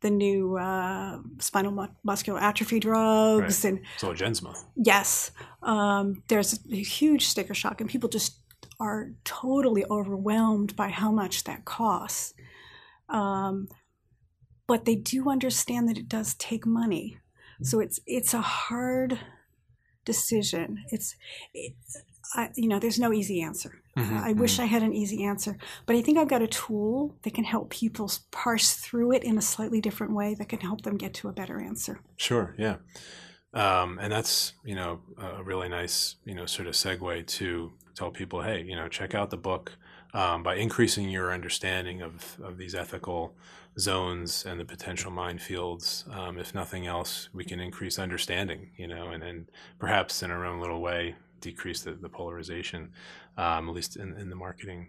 the 0.00 0.10
new 0.10 0.56
uh, 0.56 1.18
spinal 1.38 1.72
mu- 1.72 1.86
muscular 2.02 2.40
atrophy 2.40 2.80
drugs, 2.80 3.64
and 3.64 3.80
Zolgensma. 3.98 4.56
yes, 4.76 5.30
um, 5.62 6.22
there's 6.28 6.58
a 6.70 6.76
huge 6.76 7.26
sticker 7.26 7.54
shock, 7.54 7.80
and 7.80 7.90
people 7.90 8.08
just 8.08 8.38
are 8.78 9.12
totally 9.24 9.84
overwhelmed 9.90 10.74
by 10.74 10.88
how 10.88 11.10
much 11.10 11.44
that 11.44 11.64
costs. 11.64 12.32
Um, 13.08 13.68
but 14.66 14.84
they 14.84 14.94
do 14.94 15.28
understand 15.28 15.88
that 15.88 15.98
it 15.98 16.08
does 16.08 16.34
take 16.34 16.64
money, 16.64 17.18
so 17.62 17.80
it's 17.80 18.00
it's 18.06 18.32
a 18.32 18.40
hard 18.40 19.18
decision. 20.04 20.84
It's 20.90 21.16
it, 21.52 21.74
I, 22.34 22.50
you 22.54 22.68
know, 22.68 22.78
there's 22.78 22.98
no 22.98 23.12
easy 23.12 23.42
answer. 23.42 23.79
Mhm, 23.96 24.20
I 24.22 24.32
wish 24.32 24.58
I 24.58 24.64
had 24.66 24.82
an 24.82 24.92
easy 24.94 25.24
answer, 25.24 25.56
but 25.86 25.96
I 25.96 26.02
think 26.02 26.18
I've 26.18 26.28
got 26.28 26.42
a 26.42 26.46
tool 26.48 27.18
that 27.22 27.34
can 27.34 27.44
help 27.44 27.70
people 27.70 28.10
parse 28.30 28.74
through 28.74 29.12
it 29.12 29.24
in 29.24 29.36
a 29.38 29.42
slightly 29.42 29.80
different 29.80 30.14
way 30.14 30.34
that 30.34 30.48
can 30.48 30.60
help 30.60 30.82
them 30.82 30.96
get 30.96 31.14
to 31.14 31.28
a 31.28 31.32
better 31.32 31.60
answer. 31.60 32.00
Sure, 32.16 32.54
yeah. 32.58 32.76
Um, 33.54 33.98
and 34.00 34.12
that's, 34.12 34.54
you 34.64 34.74
know, 34.74 35.02
a 35.18 35.42
really 35.42 35.68
nice, 35.68 36.16
you 36.24 36.34
know, 36.34 36.46
sort 36.46 36.68
of 36.68 36.74
segue 36.74 37.26
to 37.26 37.72
tell 37.96 38.10
people, 38.10 38.42
hey, 38.42 38.62
you 38.62 38.76
know, 38.76 38.88
check 38.88 39.14
out 39.14 39.30
the 39.30 39.36
book 39.38 39.76
um, 40.14 40.42
by 40.42 40.56
increasing 40.56 41.10
your 41.10 41.32
understanding 41.32 42.02
of, 42.02 42.38
of 42.42 42.58
these 42.58 42.74
ethical 42.74 43.36
zones 43.78 44.44
and 44.44 44.60
the 44.60 44.64
potential 44.64 45.10
minefields. 45.12 46.08
Um, 46.14 46.38
if 46.38 46.54
nothing 46.54 46.86
else, 46.86 47.28
we 47.32 47.44
can 47.44 47.60
increase 47.60 47.98
understanding, 47.98 48.72
you 48.76 48.86
know, 48.86 49.10
and, 49.10 49.22
and 49.24 49.50
perhaps 49.78 50.22
in 50.22 50.30
our 50.30 50.44
own 50.44 50.60
little 50.60 50.80
way, 50.80 51.16
decrease 51.40 51.82
the, 51.82 51.94
the 51.94 52.08
polarization, 52.08 52.92
um, 53.40 53.68
at 53.68 53.74
least 53.74 53.96
in, 53.96 54.12
in 54.14 54.28
the 54.28 54.36
marketing, 54.36 54.88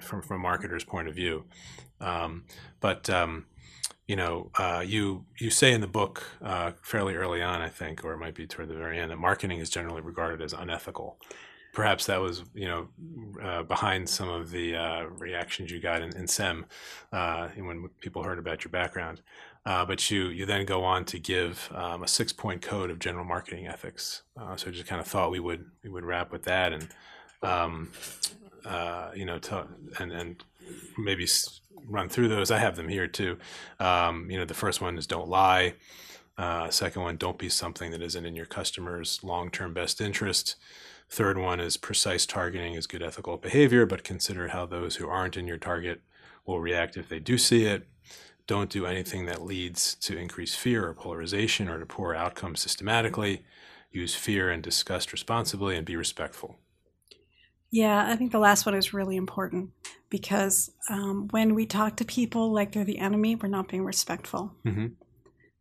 from, 0.00 0.22
from 0.22 0.44
a 0.44 0.48
marketer's 0.48 0.84
point 0.84 1.08
of 1.08 1.14
view. 1.14 1.44
Um, 2.00 2.44
but, 2.80 3.08
um, 3.08 3.46
you 4.08 4.16
know, 4.16 4.50
uh, 4.58 4.82
you 4.86 5.24
you 5.38 5.50
say 5.50 5.72
in 5.72 5.80
the 5.80 5.86
book 6.00 6.14
uh, 6.42 6.72
fairly 6.82 7.14
early 7.14 7.42
on, 7.42 7.60
I 7.60 7.68
think, 7.68 8.04
or 8.04 8.12
it 8.12 8.18
might 8.18 8.34
be 8.34 8.46
toward 8.46 8.68
the 8.68 8.74
very 8.74 8.98
end, 9.00 9.10
that 9.10 9.18
marketing 9.18 9.58
is 9.60 9.70
generally 9.70 10.00
regarded 10.00 10.42
as 10.42 10.52
unethical. 10.52 11.16
Perhaps 11.72 12.06
that 12.06 12.20
was, 12.20 12.44
you 12.54 12.68
know, 12.68 12.88
uh, 13.42 13.62
behind 13.62 14.08
some 14.08 14.30
of 14.30 14.50
the 14.50 14.76
uh, 14.76 15.04
reactions 15.18 15.70
you 15.70 15.80
got 15.80 16.02
in, 16.02 16.16
in 16.16 16.26
SEM 16.26 16.66
uh, 17.12 17.48
when 17.48 17.88
people 18.00 18.22
heard 18.22 18.38
about 18.38 18.64
your 18.64 18.70
background. 18.70 19.20
Uh, 19.66 19.84
but 19.84 20.10
you 20.10 20.28
you 20.28 20.46
then 20.46 20.64
go 20.64 20.84
on 20.84 21.04
to 21.04 21.18
give 21.18 21.68
um, 21.74 22.02
a 22.02 22.08
six 22.08 22.32
point 22.32 22.62
code 22.62 22.90
of 22.90 22.98
general 22.98 23.24
marketing 23.24 23.66
ethics. 23.66 24.22
So 24.56 24.68
I 24.68 24.70
just 24.70 24.86
kind 24.86 25.00
of 25.00 25.08
thought 25.08 25.30
we 25.32 25.40
would 25.40 25.64
we 25.82 25.90
would 25.90 26.04
wrap 26.04 26.32
with 26.32 26.44
that 26.44 26.72
and 26.72 26.88
um, 27.46 27.90
uh, 28.64 29.10
you 29.14 29.24
know 29.24 29.38
tell, 29.38 29.68
and 29.98 30.12
and 30.12 30.44
maybe 30.98 31.26
run 31.88 32.08
through 32.08 32.28
those. 32.28 32.50
I 32.50 32.58
have 32.58 32.76
them 32.76 32.88
here 32.88 33.06
too. 33.06 33.38
Um, 33.78 34.30
you 34.30 34.38
know, 34.38 34.44
the 34.44 34.54
first 34.54 34.80
one 34.80 34.98
is 34.98 35.06
don't 35.06 35.28
lie. 35.28 35.74
Uh, 36.36 36.68
second 36.68 37.02
one, 37.02 37.16
don't 37.16 37.38
be 37.38 37.48
something 37.48 37.90
that 37.92 38.02
isn't 38.02 38.26
in 38.26 38.36
your 38.36 38.46
customer's 38.46 39.22
long-term 39.22 39.72
best 39.72 40.00
interest. 40.00 40.56
Third 41.08 41.38
one 41.38 41.60
is 41.60 41.76
precise 41.76 42.26
targeting 42.26 42.74
is 42.74 42.86
good 42.86 43.02
ethical 43.02 43.36
behavior, 43.36 43.86
but 43.86 44.04
consider 44.04 44.48
how 44.48 44.66
those 44.66 44.96
who 44.96 45.08
aren't 45.08 45.36
in 45.36 45.46
your 45.46 45.56
target 45.56 46.02
will 46.44 46.60
react 46.60 46.96
if 46.96 47.08
they 47.08 47.20
do 47.20 47.38
see 47.38 47.64
it. 47.64 47.86
Don't 48.46 48.70
do 48.70 48.86
anything 48.86 49.26
that 49.26 49.42
leads 49.42 49.94
to 49.96 50.18
increased 50.18 50.58
fear 50.58 50.86
or 50.86 50.94
polarization 50.94 51.68
or 51.68 51.78
to 51.78 51.86
poor 51.86 52.14
outcomes 52.14 52.60
systematically. 52.60 53.44
Use 53.90 54.14
fear 54.14 54.50
and 54.50 54.62
disgust 54.62 55.12
responsibly 55.12 55.76
and 55.76 55.86
be 55.86 55.96
respectful. 55.96 56.58
Yeah, 57.76 58.10
I 58.10 58.16
think 58.16 58.32
the 58.32 58.38
last 58.38 58.64
one 58.64 58.74
is 58.74 58.94
really 58.94 59.16
important 59.16 59.70
because 60.08 60.70
um, 60.88 61.28
when 61.30 61.54
we 61.54 61.66
talk 61.66 61.96
to 61.96 62.06
people 62.06 62.50
like 62.50 62.72
they're 62.72 62.84
the 62.92 62.98
enemy, 62.98 63.36
we're 63.36 63.50
not 63.50 63.68
being 63.68 63.84
respectful. 63.84 64.54
Mhm. 64.64 64.94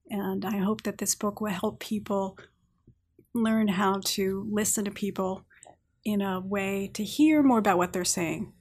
And 0.10 0.46
I 0.46 0.58
hope 0.60 0.84
that 0.84 0.98
this 1.00 1.14
book 1.14 1.42
will 1.42 1.52
help 1.52 1.82
people 1.82 2.38
learn 3.34 3.68
how 3.68 4.00
to 4.16 4.48
listen 4.50 4.86
to 4.86 4.92
people 4.92 5.46
in 6.06 6.22
a 6.22 6.40
way 6.40 6.90
to 6.94 7.04
hear 7.04 7.44
more 7.44 7.60
about 7.60 7.78
what 7.78 7.92
they're 7.92 8.06
saying. 8.06 8.54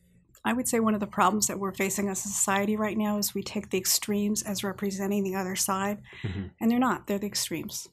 I 0.44 0.52
would 0.52 0.66
say 0.66 0.80
one 0.80 0.94
of 0.94 1.00
the 1.00 1.06
problems 1.06 1.46
that 1.46 1.60
we're 1.60 1.74
facing 1.74 2.08
as 2.08 2.24
a 2.24 2.28
society 2.28 2.74
right 2.76 2.98
now 2.98 3.18
is 3.18 3.34
we 3.34 3.42
take 3.44 3.70
the 3.70 3.78
extremes 3.78 4.42
as 4.42 4.64
representing 4.64 5.22
the 5.22 5.36
other 5.36 5.54
side, 5.54 6.02
Mhm. 6.24 6.50
and 6.60 6.70
they're 6.70 6.80
not, 6.88 7.06
they're 7.06 7.20
the 7.20 7.28
extremes. 7.28 7.88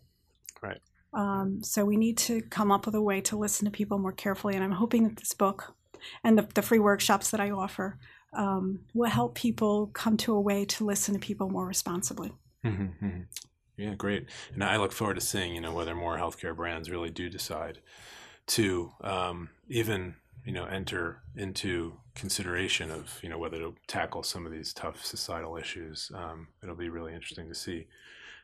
Right. 0.64 0.82
Um, 1.14 1.62
so 1.64 1.84
we 1.84 1.98
need 1.98 2.18
to 2.20 2.42
come 2.42 2.72
up 2.72 2.86
with 2.86 2.96
a 2.96 3.02
way 3.02 3.22
to 3.22 3.38
listen 3.38 3.66
to 3.66 3.72
people 3.72 3.98
more 3.98 4.14
carefully, 4.14 4.56
and 4.56 4.64
I'm 4.64 4.72
hoping 4.72 5.04
that 5.04 5.18
this 5.18 5.34
book 5.34 5.76
and 6.24 6.38
the, 6.38 6.48
the 6.56 6.62
free 6.62 6.80
workshops 6.80 7.32
that 7.32 7.40
I 7.40 7.52
offer 7.52 8.00
um, 8.34 8.80
will 8.94 9.10
help 9.10 9.36
people 9.36 9.88
come 9.94 10.18
to 10.18 10.34
a 10.34 10.42
way 10.42 10.66
to 10.66 10.86
listen 10.86 11.14
to 11.14 11.20
people 11.20 11.50
more 11.50 11.68
responsibly. 11.68 12.32
Mm-hmm, 12.66 13.06
mm-hmm. 13.06 13.22
Yeah, 13.78 13.96
great. 13.96 14.28
And 14.54 14.64
I 14.64 14.78
look 14.78 14.92
forward 14.92 15.16
to 15.16 15.22
seeing, 15.22 15.56
you 15.56 15.62
know, 15.62 15.74
whether 15.74 15.96
more 15.96 16.18
healthcare 16.18 16.56
brands 16.56 16.90
really 16.90 17.10
do 17.10 17.30
decide 17.30 17.80
to 18.48 18.92
um, 19.02 19.50
even, 19.70 20.16
you 20.46 20.54
know, 20.54 20.66
enter 20.66 21.24
into 21.36 21.98
consideration 22.14 22.92
of, 22.92 23.20
you 23.24 23.30
know, 23.30 23.38
whether 23.38 23.58
to 23.58 23.76
tackle 23.88 24.24
some 24.24 24.46
of 24.46 24.52
these 24.52 24.74
tough 24.74 25.04
societal 25.04 25.58
issues. 25.58 26.12
Um, 26.14 26.50
it'll 26.62 26.76
be 26.76 26.90
really 26.90 27.14
interesting 27.14 27.50
to 27.50 27.56
see 27.56 27.88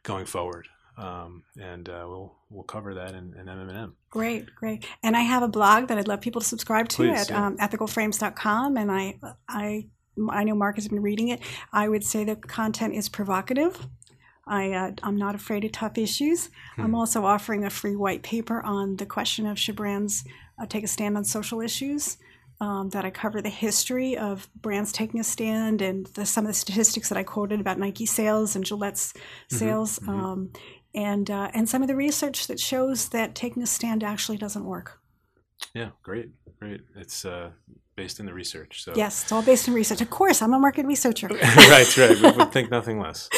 going 0.03 0.25
forward. 0.25 0.67
Um, 0.97 1.43
and 1.59 1.87
uh, 1.87 2.05
we'll 2.07 2.35
we'll 2.49 2.63
cover 2.63 2.95
that 2.95 3.11
in, 3.11 3.35
in 3.39 3.45
MMM. 3.45 3.93
Great, 4.09 4.47
great. 4.55 4.85
And 5.03 5.15
I 5.15 5.21
have 5.21 5.43
a 5.43 5.47
blog 5.47 5.87
that 5.87 5.97
I'd 5.97 6.07
love 6.07 6.21
people 6.21 6.41
to 6.41 6.47
subscribe 6.47 6.89
to 6.89 6.97
Please, 6.97 7.21
at 7.21 7.29
yeah. 7.29 7.45
um, 7.45 7.57
ethicalframes.com, 7.57 8.77
and 8.77 8.91
I 8.91 9.19
I 9.47 9.87
I 10.31 10.43
know 10.43 10.55
Marc 10.55 10.75
has 10.75 10.87
been 10.87 11.01
reading 11.01 11.27
it. 11.29 11.39
I 11.71 11.87
would 11.87 12.03
say 12.03 12.23
the 12.23 12.35
content 12.35 12.95
is 12.95 13.09
provocative. 13.09 13.87
I 14.47 14.71
uh, 14.71 14.91
I'm 15.03 15.17
not 15.17 15.35
afraid 15.35 15.65
of 15.65 15.71
tough 15.71 15.97
issues. 15.97 16.49
Hmm. 16.75 16.81
I'm 16.81 16.95
also 16.95 17.25
offering 17.25 17.65
a 17.65 17.69
free 17.69 17.95
white 17.95 18.23
paper 18.23 18.61
on 18.61 18.95
the 18.95 19.05
question 19.05 19.45
of 19.45 19.59
should 19.59 19.75
brands 19.75 20.23
uh, 20.59 20.65
take 20.65 20.83
a 20.83 20.87
stand 20.87 21.17
on 21.17 21.23
social 21.23 21.61
issues. 21.61 22.17
Um, 22.59 22.89
that 22.89 23.05
I 23.05 23.11
cover 23.11 23.39
the 23.39 23.51
history 23.51 24.17
of 24.17 24.49
brands 24.55 24.91
taking 24.91 25.19
a 25.19 25.23
stand 25.23 25.79
and 25.79 26.07
the, 26.07 26.25
some 26.25 26.43
of 26.43 26.47
the 26.47 26.55
statistics 26.55 27.07
that 27.09 27.15
I 27.15 27.21
quoted 27.21 27.59
about 27.61 27.77
Nike 27.77 28.07
sales 28.07 28.55
and 28.55 28.65
Gillette's 28.65 29.13
sales, 29.47 29.99
mhm. 29.99 30.09
Um, 30.09 30.49
and 30.97 31.29
uh, 31.29 31.51
and 31.53 31.69
some 31.69 31.83
of 31.83 31.87
the 31.87 31.95
research 31.95 32.47
that 32.47 32.59
shows 32.59 33.09
that 33.09 33.35
taking 33.35 33.61
a 33.61 33.67
stand 33.67 34.03
actually 34.03 34.37
doesn't 34.37 34.65
work. 34.65 34.99
Yeah, 35.73 35.89
great, 36.01 36.31
great. 36.59 36.81
It's 36.95 37.23
uh, 37.23 37.51
based 37.95 38.19
in 38.19 38.25
the 38.25 38.33
research. 38.33 38.83
So 38.83 38.93
Yes, 38.95 39.21
it's 39.21 39.31
all 39.31 39.43
based 39.43 39.67
in 39.67 39.75
research. 39.75 40.01
Of 40.01 40.09
course, 40.09 40.41
I'm 40.41 40.53
a 40.53 40.59
market 40.59 40.87
researcher. 40.87 41.27
right, 41.31 41.97
right. 41.97 42.19
We 42.19 42.31
would 42.31 42.51
think 42.51 42.71
nothing 42.79 42.99
less. 42.99 43.29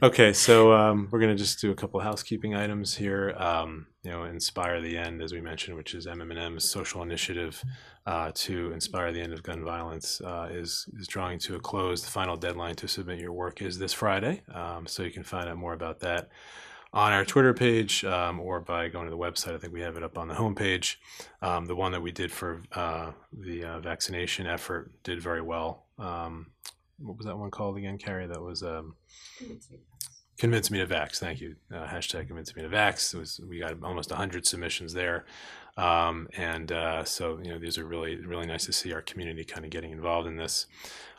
Okay, 0.00 0.32
so 0.32 0.72
um, 0.72 1.08
we're 1.10 1.18
going 1.18 1.36
to 1.36 1.42
just 1.42 1.60
do 1.60 1.72
a 1.72 1.74
couple 1.74 1.98
of 1.98 2.06
housekeeping 2.06 2.54
items 2.54 2.94
here. 2.94 3.34
Um, 3.36 3.88
you 4.04 4.12
know, 4.12 4.22
inspire 4.22 4.80
the 4.80 4.96
end, 4.96 5.20
as 5.20 5.32
we 5.32 5.40
mentioned, 5.40 5.76
which 5.76 5.94
is 5.94 6.06
MMM's 6.06 6.64
social 6.64 7.02
initiative 7.02 7.60
uh, 8.06 8.30
to 8.34 8.72
inspire 8.72 9.12
the 9.12 9.20
end 9.20 9.32
of 9.32 9.42
gun 9.42 9.64
violence, 9.64 10.20
uh, 10.20 10.48
is 10.50 10.88
is 10.96 11.08
drawing 11.08 11.40
to 11.40 11.56
a 11.56 11.60
close. 11.60 12.02
The 12.02 12.10
final 12.10 12.36
deadline 12.36 12.76
to 12.76 12.86
submit 12.86 13.18
your 13.18 13.32
work 13.32 13.62
is 13.62 13.80
this 13.80 13.92
Friday, 13.92 14.42
um, 14.54 14.86
so 14.86 15.02
you 15.02 15.10
can 15.10 15.24
find 15.24 15.48
out 15.48 15.56
more 15.56 15.74
about 15.74 15.98
that 16.00 16.30
on 16.92 17.12
our 17.12 17.24
Twitter 17.24 17.54
page 17.54 18.04
um, 18.04 18.40
or 18.40 18.60
by 18.60 18.88
going 18.88 19.04
to 19.04 19.10
the 19.10 19.18
website. 19.18 19.54
I 19.54 19.58
think 19.58 19.72
we 19.72 19.80
have 19.80 19.96
it 19.96 20.02
up 20.02 20.18
on 20.18 20.28
the 20.28 20.34
homepage. 20.34 20.96
Um, 21.40 21.66
the 21.66 21.76
one 21.76 21.92
that 21.92 22.02
we 22.02 22.10
did 22.10 22.32
for 22.32 22.62
uh, 22.72 23.12
the 23.32 23.64
uh, 23.64 23.80
vaccination 23.80 24.46
effort 24.46 24.90
did 25.02 25.20
very 25.20 25.42
well. 25.42 25.86
Um, 25.98 26.46
what 26.98 27.16
was 27.16 27.26
that 27.26 27.38
one 27.38 27.50
called 27.50 27.76
again, 27.78 27.98
Carrie? 27.98 28.26
That 28.26 28.42
was 28.42 28.62
um, 28.62 28.94
convince 30.38 30.70
me 30.70 30.78
to 30.78 30.86
vax. 30.86 31.18
Thank 31.18 31.40
you. 31.40 31.56
Uh, 31.72 31.86
hashtag 31.86 32.26
convince 32.26 32.54
me 32.56 32.62
to 32.62 32.68
vax. 32.68 33.14
It 33.14 33.18
was 33.18 33.40
we 33.48 33.60
got 33.60 33.82
almost 33.82 34.10
hundred 34.10 34.46
submissions 34.46 34.92
there, 34.92 35.24
um, 35.76 36.28
and 36.36 36.72
uh, 36.72 37.04
so 37.04 37.38
you 37.42 37.52
know 37.52 37.58
these 37.58 37.78
are 37.78 37.84
really 37.84 38.16
really 38.16 38.46
nice 38.46 38.66
to 38.66 38.72
see 38.72 38.92
our 38.92 39.00
community 39.00 39.44
kind 39.44 39.64
of 39.64 39.70
getting 39.70 39.92
involved 39.92 40.26
in 40.26 40.36
this. 40.36 40.66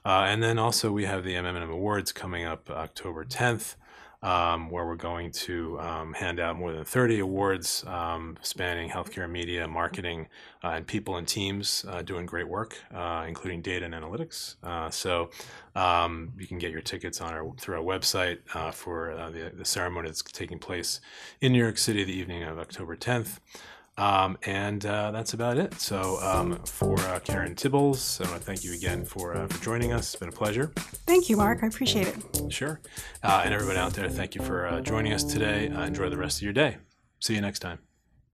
Uh, 0.04 0.26
and 0.28 0.42
then 0.42 0.58
also 0.58 0.92
we 0.92 1.06
have 1.06 1.24
the 1.24 1.36
MMM 1.36 1.72
Awards 1.72 2.12
coming 2.12 2.44
up 2.44 2.70
October 2.72 3.24
10th 3.24 3.76
um, 4.24 4.70
where 4.70 4.86
we're 4.86 4.96
going 4.96 5.32
to 5.32 5.80
um, 5.80 6.14
hand 6.14 6.40
out 6.40 6.56
more 6.56 6.72
than 6.72 6.86
30 6.86 7.20
awards 7.20 7.84
um, 7.88 8.38
spanning 8.42 8.90
healthcare, 8.90 9.30
media, 9.30 9.68
marketing, 9.68 10.28
uh, 10.64 10.70
and 10.70 10.86
people 10.86 11.18
and 11.18 11.28
teams 11.28 11.86
uh, 11.90 12.02
doing 12.02 12.26
great 12.26 12.48
work, 12.48 12.78
uh, 12.94 13.26
including 13.28 13.62
data 13.62 13.86
and 13.86 13.94
analytics. 13.94 14.56
Uh, 14.64 14.90
so 14.90 15.30
um, 15.76 16.34
you 16.38 16.46
can 16.46 16.60
get 16.60 16.72
your 16.72 16.82
tickets 16.82 17.20
on 17.20 17.34
our 17.34 17.52
through 17.58 17.78
our 17.78 17.84
website 17.84 18.40
uh, 18.54 18.72
for 18.72 19.12
uh, 19.12 19.30
the, 19.30 19.52
the 19.56 19.66
ceremony 19.66 20.08
that's 20.08 20.22
taking 20.22 20.60
place 20.60 21.02
in 21.40 21.52
New 21.52 21.60
York 21.60 21.78
City 21.78 22.04
the 22.04 22.14
evening 22.14 22.44
of 22.44 22.60
October 22.60 22.96
10th. 22.96 23.40
Um, 23.98 24.38
and 24.46 24.86
uh, 24.86 25.12
that's 25.12 25.34
about 25.34 25.58
it. 25.58 25.80
So, 25.80 26.18
um, 26.22 26.64
for 26.66 27.00
uh, 27.00 27.20
Karen 27.20 27.56
Tibbals, 27.56 28.26
I 28.26 28.30
want 28.30 28.42
to 28.42 28.46
thank 28.46 28.64
you 28.64 28.74
again 28.74 29.06
for, 29.06 29.36
uh, 29.36 29.48
for 29.48 29.64
joining 29.64 29.92
us. 29.92 30.14
It's 30.14 30.16
been 30.16 30.30
a 30.30 30.32
pleasure. 30.32 30.72
Thank 31.06 31.30
you, 31.30 31.38
Marc. 31.38 31.64
I 31.64 31.68
appreciate 31.68 32.08
it. 32.08 32.52
Sure. 32.52 32.82
Uh, 33.22 33.42
and 33.46 33.54
everybody 33.54 33.78
out 33.78 33.94
there, 33.94 34.10
thank 34.10 34.34
you 34.34 34.42
for 34.42 34.66
uh, 34.66 34.82
joining 34.82 35.14
us 35.14 35.24
today. 35.24 35.70
Uh, 35.70 35.86
enjoy 35.86 36.10
the 36.10 36.18
rest 36.18 36.38
of 36.38 36.44
your 36.44 36.54
day. 36.54 36.78
See 37.20 37.36
you 37.36 37.42
next 37.42 37.60
time. 37.60 37.80